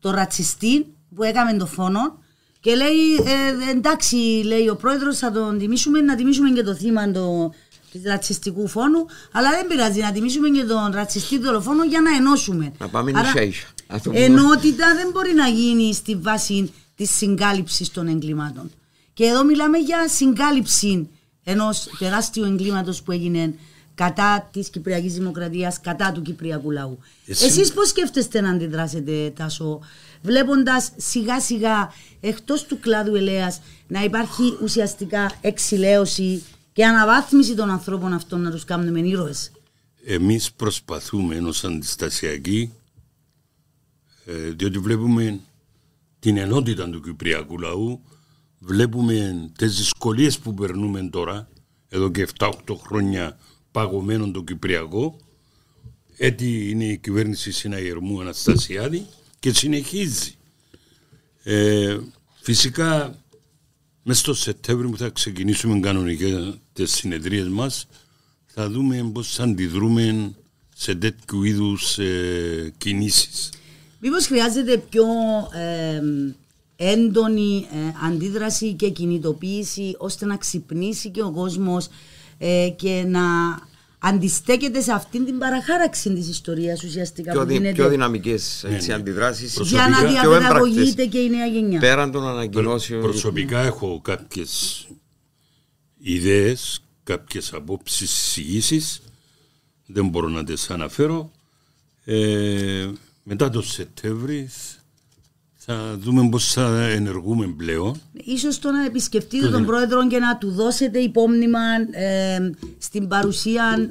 [0.00, 2.18] τον ρατσιστή που έκαμε τον φόνο
[2.60, 3.14] και λέει
[3.66, 7.52] ε, εντάξει λέει ο πρόεδρος θα τον τιμήσουμε να τιμήσουμε και το θύμα το,
[7.92, 12.72] του ρατσιστικού φόνου αλλά δεν πειράζει να τιμήσουμε και τον ρατσιστή δολοφόνο για να ενώσουμε.
[12.78, 13.66] Να πάμε Άρα, ίσα-ίσα.
[13.86, 18.70] Αυτό που- Ενότητα δεν μπορεί να γίνει στη βάση της συγκάλυψης των εγκλημάτων.
[19.12, 21.08] Και εδώ μιλάμε για συγκάλυψη
[21.44, 23.54] ενός τεράστιου εγκλήματος που έγινε
[24.04, 26.98] κατά της Κυπριακής Δημοκρατίας, κατά του Κυπριακού λαού.
[27.26, 29.80] Εσύ- Εσείς πώς σκέφτεστε να αντιδράσετε Τάσο,
[30.22, 38.12] βλέποντας σιγά σιγά εκτός του κλάδου ελέας να υπάρχει ουσιαστικά εξηλαίωση και αναβάθμιση των ανθρώπων
[38.12, 39.50] αυτών να τους κάνουμε ήρωες;
[40.04, 42.72] Εμείς προσπαθούμε ως αντιστασιακοί
[44.24, 45.40] ε, διότι βλέπουμε
[46.18, 48.00] την ενότητα του Κυπριακού λαού
[48.58, 51.48] βλέπουμε τις δυσκολίες που περνούμε τώρα
[51.88, 52.50] εδώ και 7-8
[52.86, 53.38] χρόνια
[53.72, 55.16] παγωμένο το Κυπριακό
[56.16, 59.06] έτσι είναι η κυβέρνηση Συναγερμού Αναστασιάδη
[59.38, 60.34] και συνεχίζει
[61.42, 61.98] ε,
[62.40, 63.18] φυσικά
[64.02, 67.86] μέσα στο Σεπτέμβριο που θα ξεκινήσουμε κανονικά τις συνεδρίες μας
[68.46, 70.34] θα δούμε πώς θα αντιδρούμε
[70.74, 73.52] σε τέτοιου είδους ε, κινήσεις.
[74.00, 75.04] Μήπως χρειάζεται πιο
[75.52, 76.02] ε,
[76.76, 81.88] έντονη ε, αντίδραση και κινητοποίηση ώστε να ξυπνήσει και ο κόσμος
[82.42, 83.22] ε, και να
[83.98, 88.88] αντιστέκεται σε αυτήν την παραχάραξη της ιστορίας ουσιαστικά πιο, που δυ, γίνεται πιο δυναμικές έτσι,
[88.88, 88.94] ναι.
[88.94, 90.48] αντιδράσεις για να προσωπικά- πιο έμπρακτες.
[90.48, 91.80] διαπαιδαγωγείται και η νέα γενιά.
[91.80, 94.86] Πέραν των ανακοινώσεων Προσωπικά έχω κάποιες
[95.98, 99.00] ιδέες, κάποιες απόψεις, εισηγήσεις,
[99.86, 101.30] δεν μπορώ να τις αναφέρω.
[102.04, 102.88] Ε,
[103.22, 104.50] μετά το Σεπτέμβρη
[105.72, 108.00] θα δούμε πώς θα ενεργούμε πλέον.
[108.24, 113.88] Ίσως το να επισκεφτείτε τον πρόεδρο και να του δώσετε υπόμνημα ε, στην παρουσία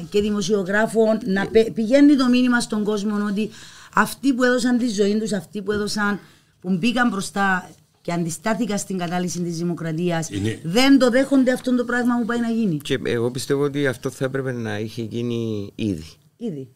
[0.00, 3.50] ε, και δημοσιογράφων να πε- πηγαίνει το μήνυμα στον κόσμο ότι
[3.94, 6.18] αυτοί που έδωσαν τη ζωή τους, αυτοί που έδωσαν,
[6.60, 11.84] που μπήκαν μπροστά και αντιστάθηκαν στην κατάλυση της δημοκρατίας Είναι- δεν το δέχονται αυτό το
[11.84, 12.76] πράγμα που πάει να γίνει.
[12.76, 16.04] και εγώ πιστεύω ότι αυτό θα έπρεπε να είχε γίνει ήδη.
[16.36, 16.68] Ήδη.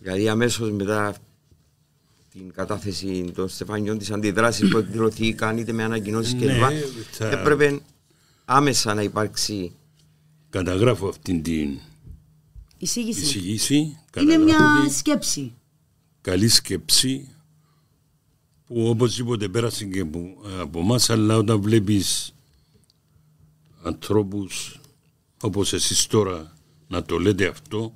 [0.00, 1.14] Δηλαδή αμέσως μετά
[2.38, 6.62] την κατάθεση των Στεφανιών της αντιδράσης που εκδηλωθήκαν είτε με ανακοινώσεις Ναι, κλπ.
[7.10, 7.80] θα- Έπρεπε
[8.44, 9.72] άμεσα να υπάρξει.
[10.50, 11.78] Καταγράφω αυτήν την
[12.78, 13.20] Εισήγηση.
[13.20, 13.74] εισηγήση.
[13.76, 15.52] Είναι καταγράφω μια την σκέψη.
[16.20, 17.28] καλή σκέψη
[18.66, 22.34] που οπωσδήποτε πέρασε και από, από εμάς αλλά όταν βλέπεις
[23.82, 24.80] ανθρώπους
[25.40, 26.52] όπως εσείς τώρα
[26.88, 27.94] να το λέτε αυτό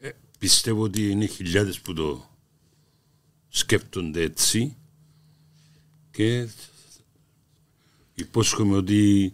[0.00, 2.30] ε, πιστεύω ότι είναι χιλιάδες που το
[3.54, 4.76] σκέφτονται έτσι
[6.10, 6.48] και
[8.14, 9.32] υπόσχομαι ότι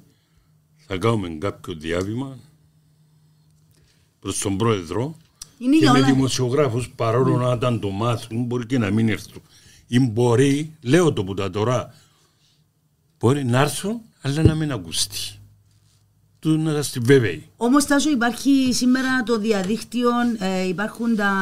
[0.77, 2.39] θα κάνουμε κάποιο διάβημα
[4.21, 5.17] προς τον πρόεδρο
[5.59, 6.07] Είναι και για με όλα.
[6.07, 9.43] δημοσιογράφους παρόλο να ήταν το μάθουν μπορεί και να μην έρθουν.
[9.87, 11.95] Ή μπορεί, λέω το που τα τώρα
[13.19, 15.39] μπορεί να έρθουν αλλά να μην ακουστεί
[16.41, 21.33] του να είμαστε βέβαιοι Όμως Τάσο υπάρχει σήμερα το διαδίκτυο, ε, υπάρχουν τα,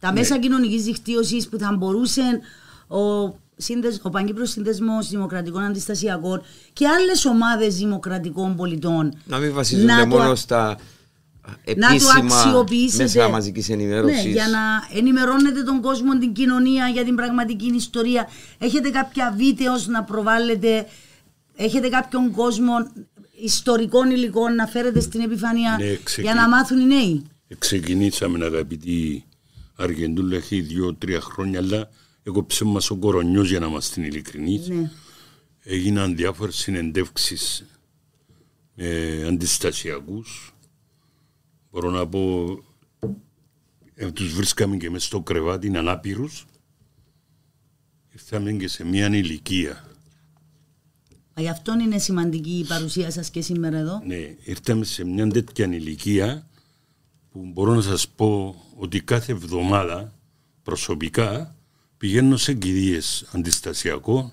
[0.00, 0.18] τα Ναι.
[0.18, 2.22] μέσα κοινωνικής δικτύωσης που θα μπορούσε
[2.88, 6.42] ο, σύνδεσ, ο Παγκύπρος Σύνδεσμος Δημοκρατικών Αντιστασιακών
[6.72, 10.76] και άλλες ομάδες δημοκρατικών πολιτών Να μην βασίζονται να το μόνο α- στα
[11.76, 13.02] να το επίσημα αξιοποιήσετε.
[13.02, 14.24] μέσα μαζικής ενημέρωσης.
[14.24, 18.28] Ναι, για να ενημερώνετε τον κόσμο, την κοινωνία για την πραγματική ιστορία.
[18.58, 20.86] Έχετε κάποια βίντεο να προβάλλετε,
[21.56, 22.72] έχετε κάποιον κόσμο
[23.42, 27.22] ιστορικών υλικών να φέρετε στην επιφάνεια Ναι, για ξεκι- να μάθουν οι νέοι.
[27.58, 29.24] Ξεκινήσαμε αγαπητοί
[29.76, 31.90] Αργεντούλα έχει δύο-τρία χρόνια αλλά
[32.22, 34.90] έκοψε μας ο κορονιός για να είμαστε ειλικρινείς Ναι.
[35.62, 37.64] έγιναν διάφορες συνεντεύξεις
[38.74, 40.54] με αντιστασιακούς
[41.70, 42.46] μπορώ να πω
[43.94, 46.44] ε, τους βρίσκαμε και μέσα στο κρεβάτι είναι ανάπηρους
[48.12, 49.93] ήρθαμε και σε μια ηλικία Μα
[51.36, 54.02] Γι' αυτό είναι σημαντική η παρουσία σας και σήμερα εδώ.
[54.06, 56.46] Ναι, ήρθαμε σε μια τέτοια ηλικία
[57.30, 60.14] που μπορώ να σας πω ότι κάθε εβδομάδα
[60.62, 61.56] προσωπικά
[61.96, 64.32] πηγαίνω σε κηδείες αντιστασιακό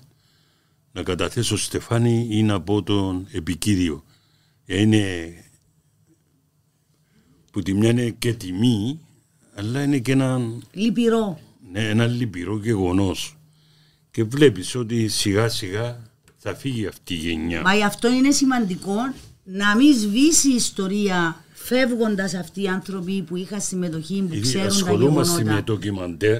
[0.92, 4.04] να καταθέσω στεφάνι ή να πω τον επικίδιο.
[4.66, 5.34] Ε, Είναι
[7.52, 9.00] που τη μια είναι και τιμή
[9.54, 10.40] αλλά είναι και ένα,
[10.72, 11.40] Λυπηρό.
[11.72, 13.36] ναι, ένα λυπηρό γεγονός.
[14.10, 16.10] Και βλέπεις ότι σιγά σιγά
[16.42, 17.60] θα φύγει αυτή η γενιά.
[17.60, 18.94] Μα γι' αυτό είναι σημαντικό
[19.44, 24.68] να μην σβήσει η ιστορία φεύγοντας αυτοί οι άνθρωποι που είχαν συμμετοχή, που Ήδη ξέρουν
[24.68, 25.54] τα ασχολούμαστε γεγονότα.
[25.54, 26.38] με ντοκιμαντέρ,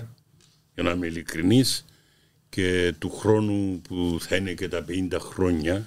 [0.75, 1.85] για να είμαι ειλικρινής,
[2.49, 5.87] και του χρόνου που θα είναι και τα 50 χρόνια,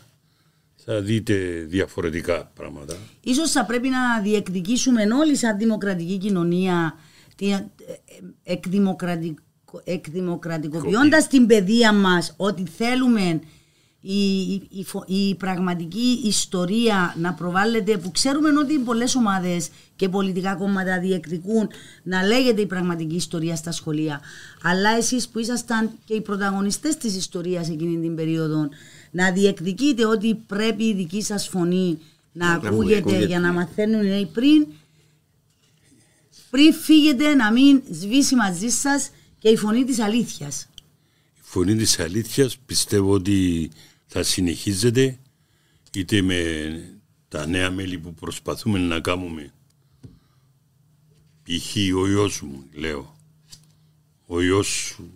[0.75, 1.35] θα δείτε
[1.67, 2.95] διαφορετικά πράγματα.
[3.21, 6.95] Ίσως θα πρέπει να διεκδικήσουμε όλοι σαν δημοκρατική κοινωνία
[7.35, 7.63] τη- ε, ε,
[8.53, 13.39] εκδημοκρατικο- εκδημοκρατικοποιώντας την παιδεία μας ότι θέλουμε
[14.07, 20.09] η, η, η φο- η πραγματική ιστορία να προβάλλεται που ξέρουμε ότι πολλές ομάδες και
[20.09, 21.69] πολιτικά κόμματα διεκδικούν
[22.03, 24.21] να λέγεται η πραγματική ιστορία στα σχολεία
[24.63, 28.69] αλλά εσείς που ήσασταν και οι πρωταγωνιστές της ιστορίας εκείνη την περίοδο
[29.11, 31.99] να διεκδικείτε ότι πρέπει η δική σας φωνή
[32.31, 33.25] να Να ακούγεται ακούγεται.
[33.25, 34.67] για να μαθαίνουν οι νέοι πριν
[36.49, 40.67] πριν φύγετε να μην σβήσει μαζί σας και η φωνή της αλήθειας.
[41.37, 43.69] Η φωνή της αλήθειας πιστεύω ότι
[44.17, 45.19] θα συνεχίζεται
[45.93, 46.39] είτε με
[47.27, 49.53] τα νέα μέλη που προσπαθούμε να κάνουμε.
[51.43, 51.75] Π.χ.
[51.95, 53.15] ο γιος μου, λέω.
[54.25, 55.11] Ο γιος σου,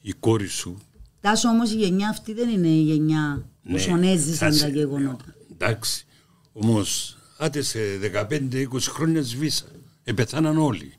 [0.00, 0.78] η κόρη σου,
[1.20, 4.68] Τάσο όμως η γενιά αυτή δεν είναι η γενιά που Ναι, σονέζησαν θα τα σε-
[4.68, 5.34] γεγονότα.
[5.52, 6.06] Εντάξει.
[6.52, 9.66] Όμως, άντε σε 15-20 χρόνια σβήσα.
[10.04, 10.92] Επεθάναν όλοι.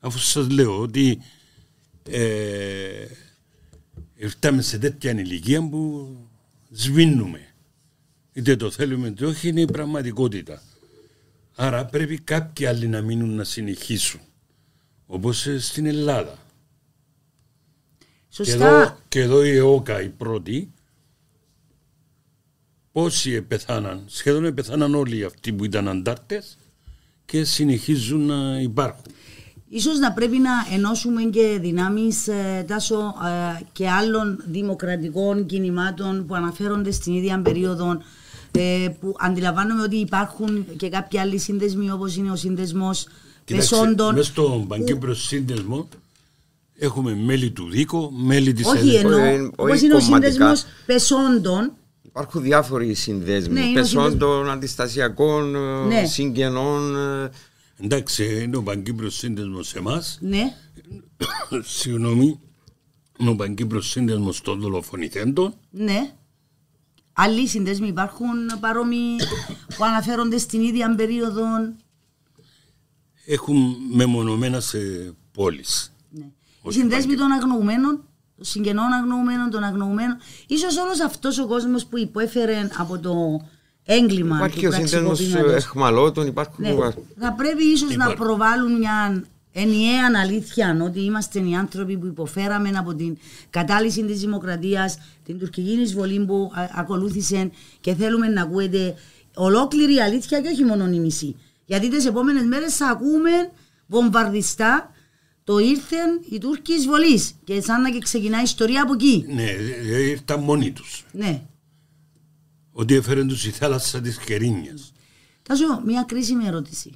[0.00, 1.18] Αφού σας λέω ότι
[2.10, 3.06] ε,
[4.20, 6.16] ήρθαμε σε τέτοια ηλικία που
[6.70, 7.54] σβήνουμε.
[8.32, 10.62] Είτε το θέλουμε είτε όχι, είναι η πραγματικότητα.
[11.54, 14.20] Άρα πρέπει κάποιοι άλλοι να μείνουν να συνεχίσουν.
[15.06, 16.38] Όπως ε, στην Ελλάδα.
[18.28, 18.98] Και εδώ, Σωστά.
[19.08, 20.72] και εδώ η ΕΟΚΑ η πρώτη
[22.92, 26.58] πόσοι πεθάναν, σχεδόν πεθάναν όλοι αυτοί που ήταν αντάρτες
[27.24, 29.04] και συνεχίζουν να υπάρχουν.
[29.72, 33.14] Ίσως να πρέπει να ενώσουμε και δυνάμεις ε, τάσο
[33.58, 38.02] ε, και άλλων δημοκρατικών κινημάτων που αναφέρονται στην ίδια περίοδο
[38.50, 43.06] ε, που αντιλαμβάνομαι ότι υπάρχουν και κάποιοι άλλοι σύνδεσμοι όπως είναι ο σύνδεσμος
[43.44, 44.14] πεσόντων.
[44.14, 45.88] μέσα στον Παγκύπριο Σύνδεσμο
[46.78, 48.98] έχουμε μέλη του ΔΙΚΟ, μέλη της Όχι ΕΔΕ.
[48.98, 50.30] εννοώ, όχι όπως είναι ο κομματικά.
[50.30, 53.52] σύνδεσμος πεσόντων Υπάρχουν διάφοροι συνδέσμοι.
[53.52, 56.04] Ναι, είναι ο πεσόντων, αντιστασιακών, ε, Ναι.
[56.06, 56.94] συγγενών.
[57.80, 60.54] Ε, Εντάξει, είναι ο Παγκύπριος Σύνδεσμος εμάς, Ναι,
[61.78, 62.40] συγγνώμη,
[63.18, 66.14] είναι ο Παγκύπριος Σύνδεσμος των δολοφονηθέντων ναι.
[67.12, 69.16] Άλλοι σύνδεσμοι υπάρχουν παρόμοιοι
[69.76, 71.44] που αναφέρονται στην ίδια περίοδο.
[73.26, 74.78] έχουν μεμονωμένα σε
[75.32, 75.92] πόλεις.
[76.10, 76.24] Ναι.
[76.24, 78.04] Οι Όχι συνδέσμοι των αγνοωμένων
[78.40, 80.16] των συγγενών αγνοωμένων, των αγνοωμένων.
[80.46, 83.40] Ίσως όλος αυτός ο κόσμος που υπέφερε από το
[83.94, 85.54] έγκλημα Υπάρχει του ο σύνδεσμος πραξικοπήματος.
[85.64, 86.64] εχμαλώτων, υπάρχουν...
[86.64, 86.74] Ναι,
[87.18, 88.16] θα πρέπει ίσως να Υπάρχει.
[88.16, 93.16] προβάλλουν μια ενιαία αλήθεια ότι είμαστε οι άνθρωποι που υποφέραμε από την
[93.50, 97.50] κατάλυση της δημοκρατίας, την τουρκική εισβολή που α, ακολούθησε
[97.80, 98.94] και θέλουμε να ακούετε
[99.34, 101.36] ολόκληρη η αλήθεια και όχι μόνο η μισή.
[101.66, 103.30] Γιατί τις επόμενες μέρες θα ακούμε
[103.86, 104.90] βομβαρδιστά
[105.44, 109.24] το ήρθεν οι Τούρκοι εισβολής και σαν να και ξεκινάει η ιστορία από εκεί.
[109.34, 109.50] Ναι,
[109.92, 111.04] ε, ήρθαν μόνοι τους.
[111.12, 111.42] Ναι.
[112.80, 114.92] Ότι έφεραν τους η θάλασσα της Κερίνιας.
[115.42, 116.90] Τάσο, μια κρίσιμη ερώτηση.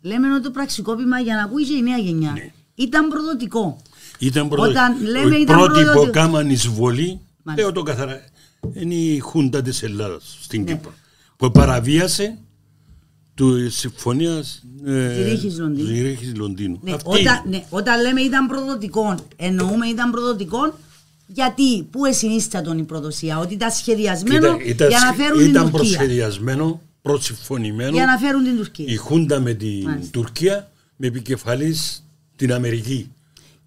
[0.00, 2.50] Λέμε ότι το πραξικόπημα για να ακούει και η νέα γενιά Ναι.
[2.74, 3.78] ήταν προδοτικό.
[4.18, 6.10] Ήταν πρώτο, Όταν λέμε οι ήταν πρώτοι που προδοτικό.
[6.12, 7.66] κάμαν εισβολή, Μάλιστα.
[7.68, 8.20] λέω το καθαρά,
[8.72, 10.72] είναι η Χούντα της Ελλάδας στην Ναι.
[10.72, 10.92] Κύπρο.
[11.36, 12.38] Που παραβίασε
[13.34, 15.86] του συμφωνίας ε, Ζηρίχης Λονδίνου.
[15.88, 16.78] Ζηρίχης Λονδίνου.
[16.82, 17.56] Ναι, Αυτή όταν, είναι.
[17.56, 20.78] ναι, όταν λέμε ήταν προδοτικό, εννοούμε ήταν προδοτικό
[21.34, 25.62] γιατί, πού εσυνίστατον η προδοσία, ότι ήταν σχεδιασμένο Κοίτα, ήταν, για να φέρουν την ήταν
[25.70, 25.78] Τουρκία.
[25.78, 28.84] προσχεδιασμένο, προσυμφωνημένο Για να φέρουν την Τουρκία.
[28.88, 30.10] η Χούντα με την Μάλιστα.
[30.10, 32.04] Τουρκία με επικεφαλής
[32.36, 33.12] την Αμερική.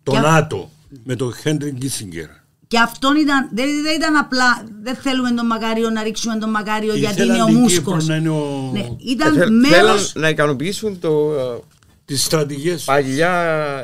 [0.03, 0.69] Το Και- ΝΑΤΟ
[1.03, 2.27] με τον Χέντρι Κίσιγκερ.
[2.67, 6.95] Και αυτόν ήταν, δεν, δεν ήταν απλά, δεν θέλουμε τον Μακάριο να ρίξουμε τον Μακάριο
[6.95, 8.03] γιατί είναι ο την Μούσκος.
[8.03, 8.69] Κύπρο να είναι ο...
[8.73, 11.59] Ναι, Ε, ήταν θέλ- μέρος, Θέλαν να ικανοποιήσουν το ε,
[12.05, 13.33] τις στρατηγικές παλιά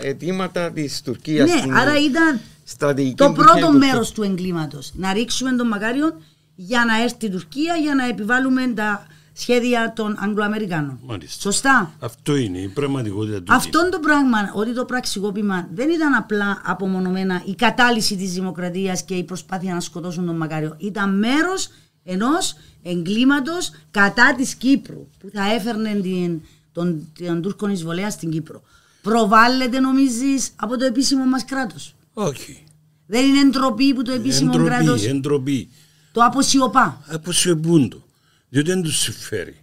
[0.03, 1.49] αιτήματα της Τουρκίας.
[1.49, 2.39] ναι, στην άρα ήταν
[2.71, 4.91] στρατηγική το που είχε πρώτο το- μέρος του εγκλήματος.
[4.95, 6.21] Να ρίξουμε τον Μακάριο
[6.55, 10.99] για να έρθει η Τουρκία, για να επιβάλλουμε τα σχέδια των Αγγλοαμερικάνων.
[11.05, 11.41] Μάλιστα.
[11.41, 11.93] Σωστά.
[11.99, 17.41] Αυτό είναι η πραγματικότητα του Αυτό το πράγμα, ότι το πραξικόπημα δεν ήταν απλά απομονωμένα
[17.45, 20.75] η κατάλυση της δημοκρατίας και η προσπάθεια να σκοτώσουν τον Μακάριο.
[20.77, 21.69] Ήταν μέρος
[22.03, 28.61] ενός εγκλήματος κατά της Κύπρου που θα έφερνε την, τον, τον Τούρκο εισβολέα στην Κύπρο.
[29.01, 31.95] Προβάλλεται νομίζεις από το επίσημο μας κράτος.
[32.13, 32.63] Όχι.
[33.05, 35.69] Δεν είναι ντροπή που το επίσημο κράτος Εντροπή, εντροπή.
[36.11, 37.03] το αποσιωπά.
[37.07, 38.03] Αποσιωπούν το.
[38.49, 39.55] Διότι δεν τους συμφέρει.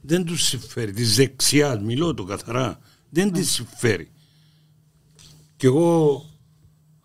[0.00, 0.92] Δεν τους συμφέρει.
[0.92, 2.78] Της δεξιάς, μιλώ το καθαρά.
[3.10, 3.32] Δεν Ναι.
[3.32, 4.10] της συμφέρει.
[5.56, 6.24] Και εγώ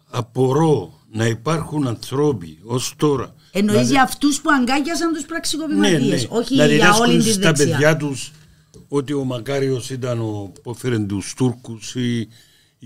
[0.09, 3.35] απορώ να υπάρχουν ανθρώποι ως τώρα.
[3.51, 7.23] Εννοείς να- για αυτούς που αγκάγιασαν τους ναι, πραξικοπηματίες, ναι, όχι να για διδάσκουν όλη
[7.23, 7.65] τη στα δεξιά.
[7.65, 8.31] παιδιά τους
[8.87, 12.27] ότι ο Μακάριος ήταν ο που έφερε τους Τούρκους ή,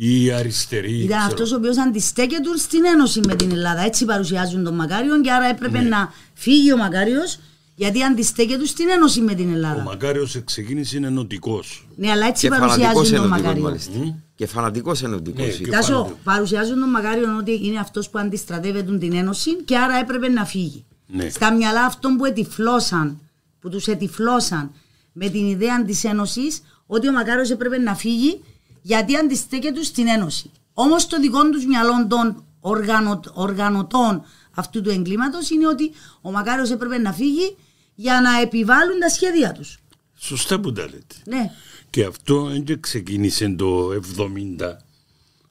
[0.01, 0.93] ή οι αριστεροί.
[0.95, 1.23] Ήταν ξέρω.
[1.33, 3.81] αυτός ο οποίος αντιστέκεται στην ένωση με την Ελλάδα.
[3.81, 5.89] Έτσι παρουσιάζουν τον Μακάριο και άρα έπρεπε Ναι.
[5.89, 7.39] να φύγει ο Μακάριος
[7.75, 9.81] γιατί αντιστέκεται στην ένωση με την Ο Ελλάδα.
[9.81, 11.87] Μακάριος ξεκίνησε ενωτικός.
[11.95, 13.63] Ναι, αλλά έτσι Και φανατικός παρουσιάζουν τον ενωτικός Μακάριο.
[13.63, 14.21] μάλιστα.
[14.35, 15.45] Και φανατικός ενωτικός.
[15.45, 16.17] Ναι, και- Τάσο, φανατικό.
[16.23, 20.85] παρουσιάζουν τον Μακάριο ότι είναι αυτός που αντιστρατεύεται την ένωση και άρα έπρεπε να φύγει.
[21.07, 21.29] Ναι.
[21.29, 23.19] Στα μυαλά αυτών που ετυφλώσαν,
[23.59, 24.71] που τους ετυφλώσαν
[25.11, 28.41] με την ιδέα της ένωσης, ότι ο Μακάριος έπρεπε να φύγει
[28.89, 30.51] γιατί αντιστέκεται στην ένωση.
[30.73, 34.23] Όμως το δικό τους μυαλό των οργανω, οργανωτών
[34.55, 37.55] αυτού του εγκλήματος είναι ότι ο Μακάριος έπρεπε να φύγει
[37.95, 39.77] για να επιβάλλουν τα σχέδια τους.
[40.15, 41.15] Σωστά που τα λέτε.
[41.25, 41.51] Ναι.
[41.89, 44.77] Και αυτό δεν ξεκίνησε το 70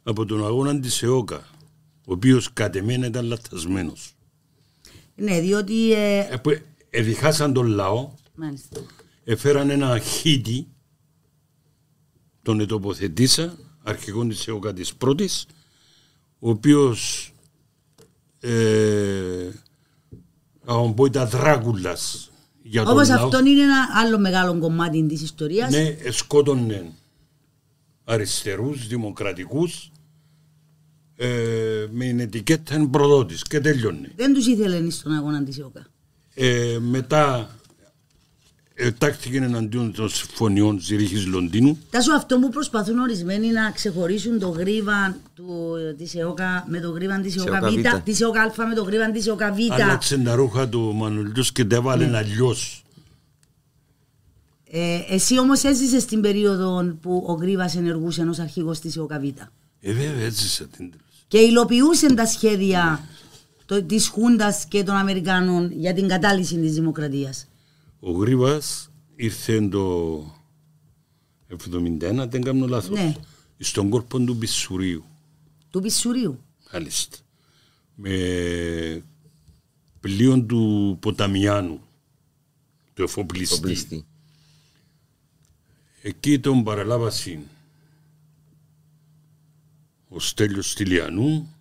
[0.02, 1.36] από τον αγώνα της ΕΟΚΑ,
[2.06, 4.14] ο οποίος κατ' εμένα ήταν λαθασμένος.
[5.14, 5.92] Ναι, διότι.
[5.92, 6.50] ε, Ε, που
[6.90, 8.80] Εδιχάσαν τον λαό, μάλιστα.
[9.24, 10.66] έφεραν ένα χίτι,
[12.48, 15.46] τον ετοποθετήσα, αρχηγό της ΕΟΚΑ της πρώτης,
[16.38, 17.32] ο οποίος
[18.40, 19.48] ε,
[20.64, 22.30] αν πω ήταν δράκουλας
[22.62, 23.24] για τον Όπως λαό.
[23.24, 25.70] αυτό είναι ένα άλλο μεγάλο κομμάτι της ιστορίας.
[25.70, 26.92] Ναι, σκότωνε
[28.04, 29.90] αριστερούς, δημοκρατικούς
[31.16, 34.12] ε, με την ετικέτα προδότης και τέλειωνε.
[34.16, 35.86] Δεν τους ήθελε στον αγώνα της ΕΟΚΑ.
[36.34, 37.57] Ε, μετά ε,
[38.98, 45.16] τάχθηκε εναντίον των συμφωνιών Ζηρίχης Λονδίνου Τάσο αυτό που προσπαθούν ορισμένοι να ξεχωρίσουν το γρίβα
[45.34, 48.02] του, της ΕΟΚΑ με το γρίβα της ΕΟΚΑ ΕΟΚΑ Β, Β.
[48.04, 49.72] της ΕΟΚΑ Α με το γρίβα της ΕΟΚΑ Β.
[49.72, 52.16] άλλαξε τα ρούχα του Μανουλιούς και τα έβαλε Ναι.
[52.16, 52.82] αλλιώς.
[54.70, 59.24] Ε, εσύ όμως έζησες στην περίοδο που ο Γρίβας ενεργούσε ως αρχηγός της ΕΟΚΑ Β.
[59.80, 61.24] Ε, βέβαια, έζησα την τέλος.
[61.28, 63.00] Και υλοποιούσαν τα σχέδια
[63.66, 67.47] το, της Χούντας και των Αμερικάνων για την κατάλυση της δημοκρατίας.
[68.00, 70.36] Ο Γρήβας ήρθε το
[71.48, 73.14] 71, δεν κάνω λάθος, Ναι.
[73.58, 75.04] στον κόρπο του Πισσουρίου.
[75.70, 76.38] Του Πισσουρίου.
[76.72, 77.16] Μάλιστα.
[77.94, 79.04] Με
[80.00, 81.80] πλοίο του Ποταμιάνου,
[82.94, 83.54] του εφοπλιστή.
[83.54, 84.06] Το πλήστη.
[86.02, 87.42] Εκεί τον παραλάβασαν
[90.08, 91.54] ο Στέλιος Στυλιανού,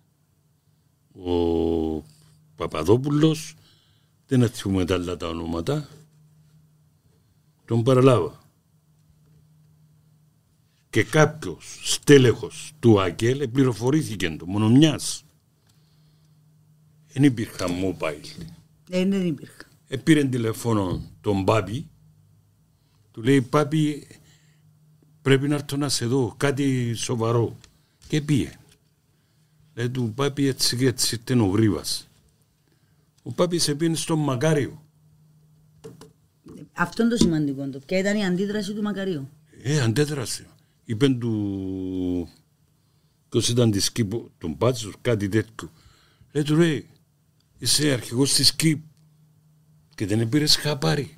[1.12, 2.04] ο
[2.56, 3.54] Παπαδόπουλος,
[4.26, 5.88] δεν θυμούμε τα άλλα τα ονόματα,
[7.68, 8.40] τον παραλάβα.
[10.90, 15.24] Και κάποιος στέλεχος του ΑΚΕΛ πληροφορήθηκε το μόνο μιας
[17.12, 18.44] δεν υπήρχαν mobile.
[18.90, 19.54] Ε, δεν υπήρχε.
[19.88, 21.88] Επήρε τηλεφώνο τον Πάπη,
[23.10, 24.06] του λέει Πάπη
[25.22, 27.56] πρέπει να έρθω να σε δω, κάτι σοβαρό.
[28.08, 28.58] Και πήγε.
[29.74, 32.08] Λέει του Πάπη έτσι και έτσι ήταν ο Γρήβας.
[33.22, 34.82] Ο Πάπης σε στον Μακάριο.
[36.78, 37.68] Αυτό είναι το σημαντικό.
[37.68, 37.78] Το.
[37.86, 39.28] Ποια ήταν η αντίδραση του Μακαρίου;
[39.62, 40.46] Ε, αντέδρασε.
[40.84, 42.28] Είπε του...
[43.28, 45.70] Ποιος ήταν της ΣΚΙΠ, τον Πάτσος, κάτι τέτοιο.
[46.32, 46.82] Λέει του ρε,
[47.58, 48.80] είσαι αρχηγός της ΣΚΙΠ
[49.94, 51.16] και δεν πήρες χαπάρι.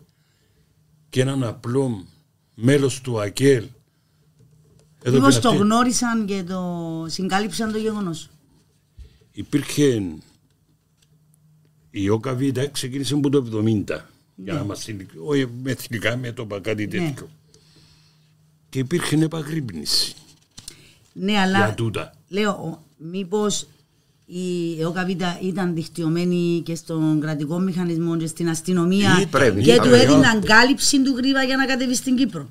[1.09, 2.07] Και έναν απλό
[2.55, 3.67] μέλος του ΑΚΕΛ.
[5.05, 8.31] Μήπως το γνώρισαν και το συγκάλυψαν το γεγονός;
[9.33, 10.03] Υπήρχε
[11.91, 12.37] η ΟΚΑ
[12.73, 14.11] ξεκίνησε από το 70
[14.45, 14.89] για να μας
[15.27, 16.91] όχι με εθνικά μέτωπα κάτι ναι.
[16.91, 17.29] τέτοιο.
[18.69, 20.15] Και υπήρχε επαγρύπνηση.
[21.13, 22.15] Ναι, αλλά για τούτα.
[22.29, 23.67] λέω, μήπως
[24.27, 30.41] η ΕΟΚΑΒΙΤΑ ήταν δικτυωμένη και στον κρατικό μηχανισμό και στην αστυνομία πρέπει, και του έδιναν
[30.41, 32.51] κάλυψη του γρήβα για να κατεβεί στην Κύπρο.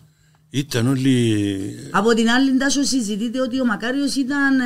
[0.49, 1.57] Ήταν όλοι...
[1.91, 4.63] Από την άλλη τάσο συζητείτε ότι ο Μακάριος ήταν, ε,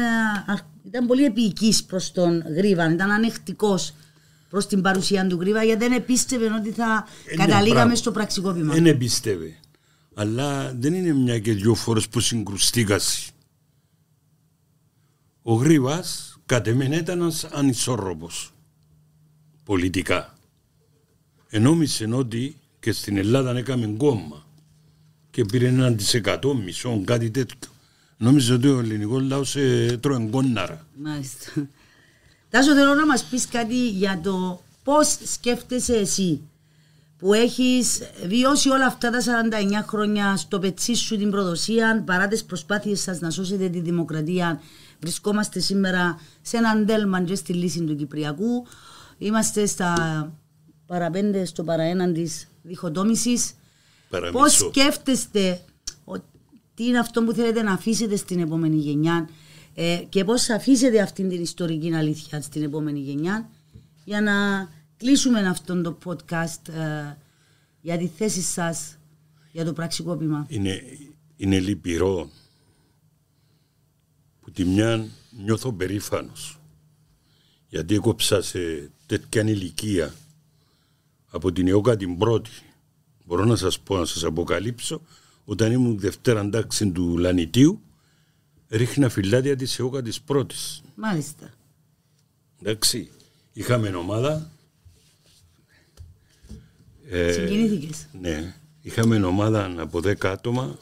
[0.88, 3.93] ήταν πολύ επίοικης προς τον Γρήβα, ήταν ανεκτικός
[4.54, 8.74] προς την παρουσία του Γρήβα γιατί δεν επίστευε ότι θα ε, ναι, καταλήγαμε στο πραξικόπημα.
[8.74, 9.58] Δεν επίστευε.
[10.14, 13.32] Αλλά δεν είναι μια και δυο φορές που συγκρουστήκασαι.
[15.41, 16.04] Ο Γρήβα
[16.45, 18.54] κατ' εμένα ήταν ένας ανισόρροπος
[19.64, 20.38] πολιτικά.
[21.49, 24.45] Ενόμισε ότι και στην Ελλάδα έκαμε κόμμα
[25.30, 27.58] και πήρε ένα αντισεκατό, μισό, κάτι τέτοιο.
[28.18, 29.58] Νόμιζε ότι ο ελληνικός λαός
[29.99, 30.88] τρώει κόναρα.
[30.97, 31.68] Μάλιστα.
[32.54, 36.41] Τάσο θέλω να μας πεις κάτι για το πώς σκέφτεσαι εσύ
[37.18, 42.43] που έχεις βιώσει όλα αυτά τα 49 χρόνια στο πετσί σου την προδοσία παρά τις
[42.43, 44.62] προσπάθειες σας να σώσετε τη δημοκρατία.
[44.99, 48.66] Βρισκόμαστε σήμερα σε έναν τέλμα και στη λύση του Κυπριακού.
[49.18, 49.93] Είμαστε στα
[50.86, 53.54] παραπέντε στο παραέναν της διχοτόμησης.
[54.32, 55.62] Πώς σκέφτεστε
[56.76, 59.30] τι είναι αυτό που θέλετε να αφήσετε στην επόμενη γενιά;
[59.74, 63.49] Ε, και πώς θα αφήσετε αυτήν την ιστορική αλήθεια στην επόμενη γενιά.
[64.03, 64.34] Για να
[64.97, 67.17] κλείσουμε αυτόν το podcast ε,
[67.82, 68.97] για τη θέση σας
[69.51, 70.45] για το πραξικόπημα.
[70.49, 70.82] Είναι,
[71.38, 72.30] είναι λυπηρό
[74.41, 75.07] που τη μια
[75.43, 76.59] νιώθω περήφανος.
[77.69, 80.13] Γιατί έκοψα σε τέτοια ηλικία
[81.30, 82.51] από την ΕΟΚΑ την πρώτη.
[83.26, 85.01] Μπορώ να σας πω να σας αποκαλύψω
[85.45, 87.82] όταν ήμουν δευτέρα αντάξη του Λανιτίου
[88.74, 90.82] ρίχνα φυλάδια της ΕΟΚΑ της πρώτης.
[90.95, 91.53] Μάλιστα.
[92.61, 93.09] Εντάξει.
[93.53, 94.51] Είχαμε ομάδα.
[97.09, 97.49] Ε,
[98.21, 98.53] Ναι.
[98.82, 100.78] Είχαμε ομάδα από 10 άτομα.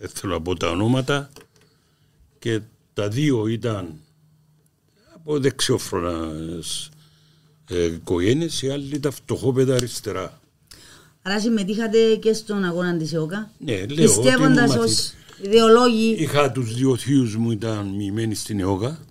[0.00, 1.30] Ε, θέλω να πω τα ονόματα.
[2.38, 2.60] Και
[2.94, 3.94] τα δύο ήταν
[5.14, 6.88] από δεξιόφρονας
[7.70, 10.40] ε, οικογένειες, οι άλλοι ήταν φτωχόπεδα αριστερά.
[11.22, 13.50] Άρα συμμετείχατε και στον αγώνα της ΕΟΚΑ.
[13.58, 14.06] Ναι, λέω.
[14.06, 15.12] Πιστεύοντας ως
[15.42, 16.14] ιδεολόγοι.
[16.18, 19.04] Είχα τους δύο θείους μου ήταν μοιημένοι στην ΕΟΚΑ.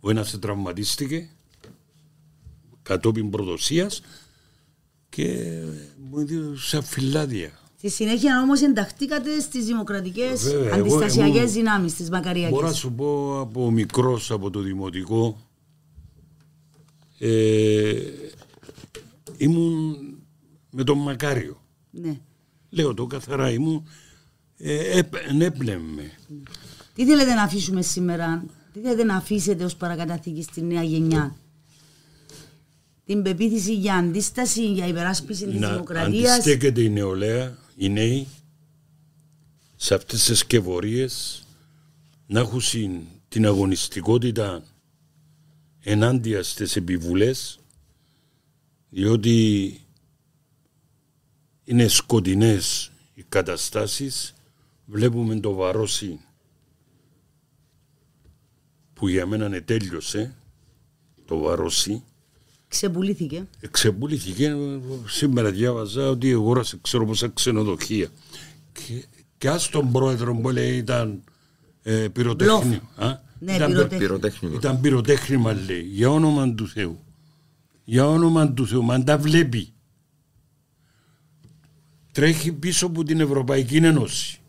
[0.00, 1.28] Ο ένας τραυματίστηκε
[2.82, 3.90] κατόπιν προδοσία
[5.08, 5.58] και
[6.10, 7.58] μου έδωσε φυλάδια.
[7.76, 12.50] Στη συνέχεια όμως ενταχθήκατε στις δημοκρατικές αντιστασιακές δυνάμεις της Μακαριακής.
[12.50, 15.40] Μπορώ να σου πω από μικρός από το δημοτικό.
[17.18, 17.94] Ε,
[19.36, 19.96] ήμουν
[20.70, 21.62] με τον Μακάριο.
[21.90, 22.20] Ναι.
[22.70, 23.88] Λέω το καθαρά ήμουν
[24.58, 25.00] ε,
[25.94, 26.10] με.
[26.94, 31.36] Τι θέλετε να αφήσουμε σήμερα, τι θέλετε να αφήσετε ως παρακαταθήκη στη νέα γενιά;
[33.04, 38.28] Την πεποίθηση για αντίσταση, για υπεράσπιση της δημοκρατίας; Να αντιστέκεται η νεολαία, οι νέοι,
[39.76, 41.44] σε αυτές τις σκευωρίες,
[42.26, 42.60] να έχουν
[43.28, 44.62] την αγωνιστικότητα
[45.80, 47.60] ενάντια στις επιβουλές,
[48.90, 49.78] διότι
[51.64, 54.34] είναι σκοτεινές οι καταστάσεις
[54.86, 56.20] βλέπουμε το βαρόσι
[58.94, 60.34] που για μένα τέλειωσε
[61.24, 62.02] το βαρόσι
[62.74, 63.46] Ξεπουλήθηκε.
[63.70, 64.56] Ξεπουλήθηκε.
[65.06, 68.08] Σήμερα διάβαζα ότι αγόρασε ξέρω πόσα ξενοδοχεία.
[68.72, 69.04] Και,
[69.38, 71.22] και ας τον πρόεδρο που λέει ήταν
[71.82, 73.22] ε, πυροτέχνημα.
[73.38, 74.54] Ναι, ήταν πυροτέχνημα.
[74.54, 75.82] Ήταν πυροτέχνημα λέει.
[75.82, 77.04] Για όνομα του Θεού.
[77.84, 78.84] Για όνομα του Θεού.
[78.84, 79.72] Μα τα βλέπει.
[82.12, 84.40] Τρέχει πίσω από την Ευρωπαϊκή Ένωση.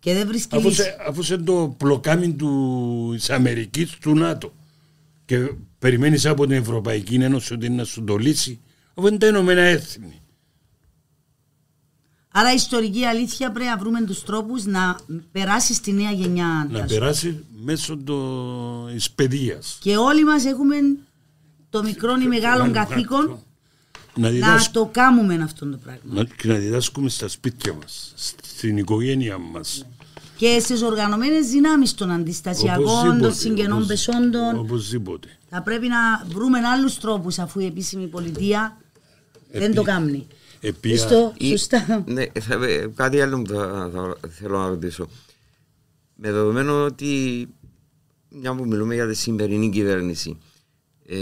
[0.00, 4.52] Και δεν βρίσκει αφού, σε, αφού σε το πλοκάμι του Αμερικής του ΝΑΤΟ
[5.24, 8.60] και περιμένεις από την Ευρωπαϊκή Ένωση ότι να σου το λύσει,
[8.94, 10.20] αφού είναι τα Ηνωμένα Έθνη.
[12.32, 14.98] Άρα η ιστορική αλήθεια πρέπει να βρούμε τους τρόπους να
[15.32, 16.68] περάσει στη νέα γενιά.
[16.70, 17.98] Να περάσει μέσω
[18.94, 19.78] της παιδείας.
[19.80, 20.76] Και όλοι μας έχουμε
[21.70, 23.42] το μικρό ή μεγάλο καθήκον
[24.16, 26.00] να, να διδάσκ- το κάνουμε αυτό το πράγμα.
[26.04, 29.86] να, και να διδάσκουμε στα σπίτια μας, στην οικογένεια μας.
[30.36, 34.58] Και στις οργανωμένες δυνάμεις των αντιστασιακών, των Οπωσδήποτε, συγγενών οπωσ- πεσόντων.
[34.58, 35.28] Οπωσδήποτε.
[35.50, 35.96] Θα πρέπει να
[36.28, 38.76] βρούμε άλλους τρόπους αφού η επίσημη πολιτεία
[39.52, 40.26] δεν Επί- το κάνει.
[40.60, 42.04] Επία- Στο, Ή- σωστά.
[42.06, 45.08] Ναι, θα, ε, κάτι άλλο που θα, θα- θέλω να ρωτήσω.
[46.14, 47.48] Με δεδομένο ότι
[48.28, 50.38] μια που μιλούμε για τη σημερινή κυβέρνηση
[51.10, 51.16] ε,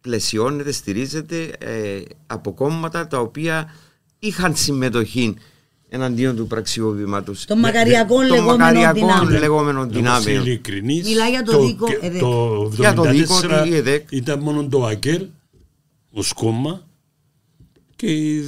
[0.00, 3.74] πλαισιώνεται, στηρίζεται ε, από κόμματα τα οποία
[4.18, 5.34] είχαν συμμετοχή
[5.88, 9.40] εναντίον του πραξιοποιήματος Των μακαριακών των λεγόμενων μακαριακών δυνάμεων.
[9.40, 10.46] λεγόμενων Να είμαστε δυνάμεων.
[10.46, 12.20] ειλικρινείς, Μιλάει για το δίκο ΕΔΕΚ.
[12.20, 14.06] Το Για το δίκο 74 η ΕΔΕΚ.
[14.10, 15.26] ήταν μόνο το ΑΚΕΛ
[16.12, 16.86] ως κόμμα
[17.96, 18.42] και η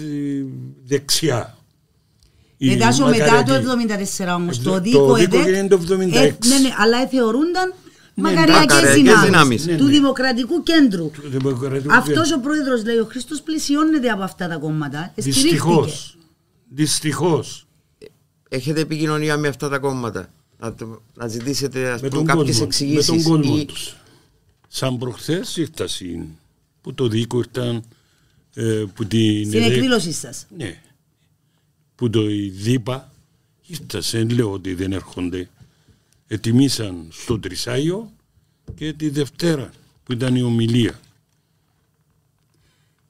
[0.85, 1.55] δεξιά.
[2.57, 4.13] Η Μετά, σου, μετά το μακαριακή.
[4.19, 6.47] 74 όμως, Ε, το το δίκο δίκο ΕΔΕΚ, έγινε το 76.
[6.47, 7.75] ναι, ναι, αλλά θεωρούνταν
[8.21, 9.67] Ναι, μακαριακές μακαριακές δυνάμεις, δυνάμεις.
[9.67, 9.91] Ναι, του ναι.
[9.91, 11.11] Δημοκρατικού Κέντρου.
[11.23, 14.99] Το Δημοκρατικό Αυτός ο πρόεδρος λέει, ο Χρήστος πλησιώνεται από αυτά τα κόμματα.
[15.15, 15.43] ε, στηρίχθηκε.
[15.49, 16.17] Δυστυχώς.
[16.69, 17.67] Δυστυχώς.
[18.49, 20.29] Έχετε επικοινωνία με αυτά τα κόμματα.
[20.59, 23.65] Να, το- να ζητήσετε ας Με πούμε, τον κάποιες κόσμο, με τον εξηγήσεις κόσμο ή-
[23.65, 23.97] τους.
[24.69, 26.27] Σαν προχθές ήρθασαν
[26.81, 27.83] που το δίκο ήρθαν
[28.55, 30.47] ε, που την Στην ΕΔΕΚ- εκδήλωσή σας.
[30.57, 30.81] Ναι.
[31.95, 33.13] Που το η ΔΥΠΑ
[33.67, 35.49] ήρθασαν, λέω ότι δεν έρχονται.
[36.33, 38.13] Ετοιμήσαν στο Τρισάγιο
[38.75, 39.71] και τη Δευτέρα
[40.05, 41.01] που ήταν η ομιλία.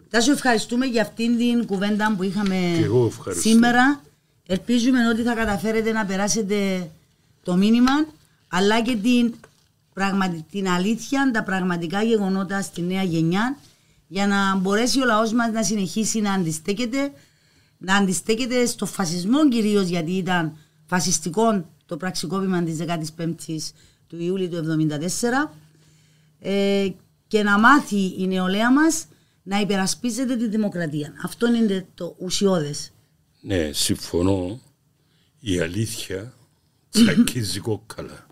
[0.09, 3.49] Θα σου ευχαριστούμε για αυτήν την κουβέντα που είχαμε Και εγώ ευχαριστώ.
[3.49, 4.01] σήμερα.
[4.47, 6.91] Ελπίζουμε ότι θα καταφέρετε να περάσετε
[7.43, 7.93] το μήνυμα,
[8.49, 9.35] αλλά και την,
[9.93, 13.57] πραγματι- την αλήθεια, τα πραγματικά γεγονότα στη νέα γενιά,
[14.09, 17.13] για να μπορέσει ο λαός μας να συνεχίσει να αντιστέκεται,
[17.79, 20.57] να αντιστέκεται στο φασισμό κυρίως, γιατί ήταν
[20.87, 23.71] φασιστικό το πραξικόπημα της 15ης
[24.07, 25.53] του Ιούλη του 1974,
[26.39, 26.89] ε,
[27.27, 29.07] και να μάθει η νεολαία μας
[29.43, 31.13] να υπερασπίζεται τη δημοκρατία.
[31.25, 32.93] Αυτό είναι το ουσιώδες.
[33.41, 34.61] Ναι, συμφωνώ.
[35.41, 36.35] Η αλήθεια
[36.91, 38.27] τσακίζει κόκκαλα.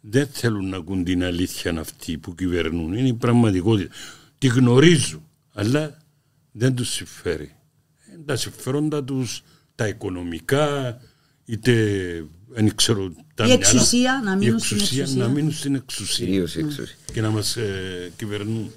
[0.00, 2.92] Δεν θέλουν να ακούν την αλήθεια αυτοί που κυβερνούν.
[2.92, 3.94] Είναι η πραγματικότητα.
[4.38, 5.22] Τη γνωρίζουν,
[5.52, 5.98] αλλά
[6.52, 7.56] δεν τους συμφέρει.
[8.12, 9.42] Ε, Τα συμφέροντα τους,
[9.78, 10.98] τα οικονομικά,
[11.44, 11.72] είτε
[12.48, 15.22] δεν ξέρω, τα Η μυαλά- εξουσία, να η μείνουν στην εξουσία, εξουσία.
[15.22, 16.94] να μείνουν στην εξουσία Κυρίως η εξουσία.
[17.12, 18.70] και να μας ε, κυβερνούν.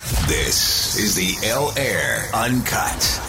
[0.00, 0.58] This
[1.04, 1.30] is the
[1.62, 3.27] L Air Uncut.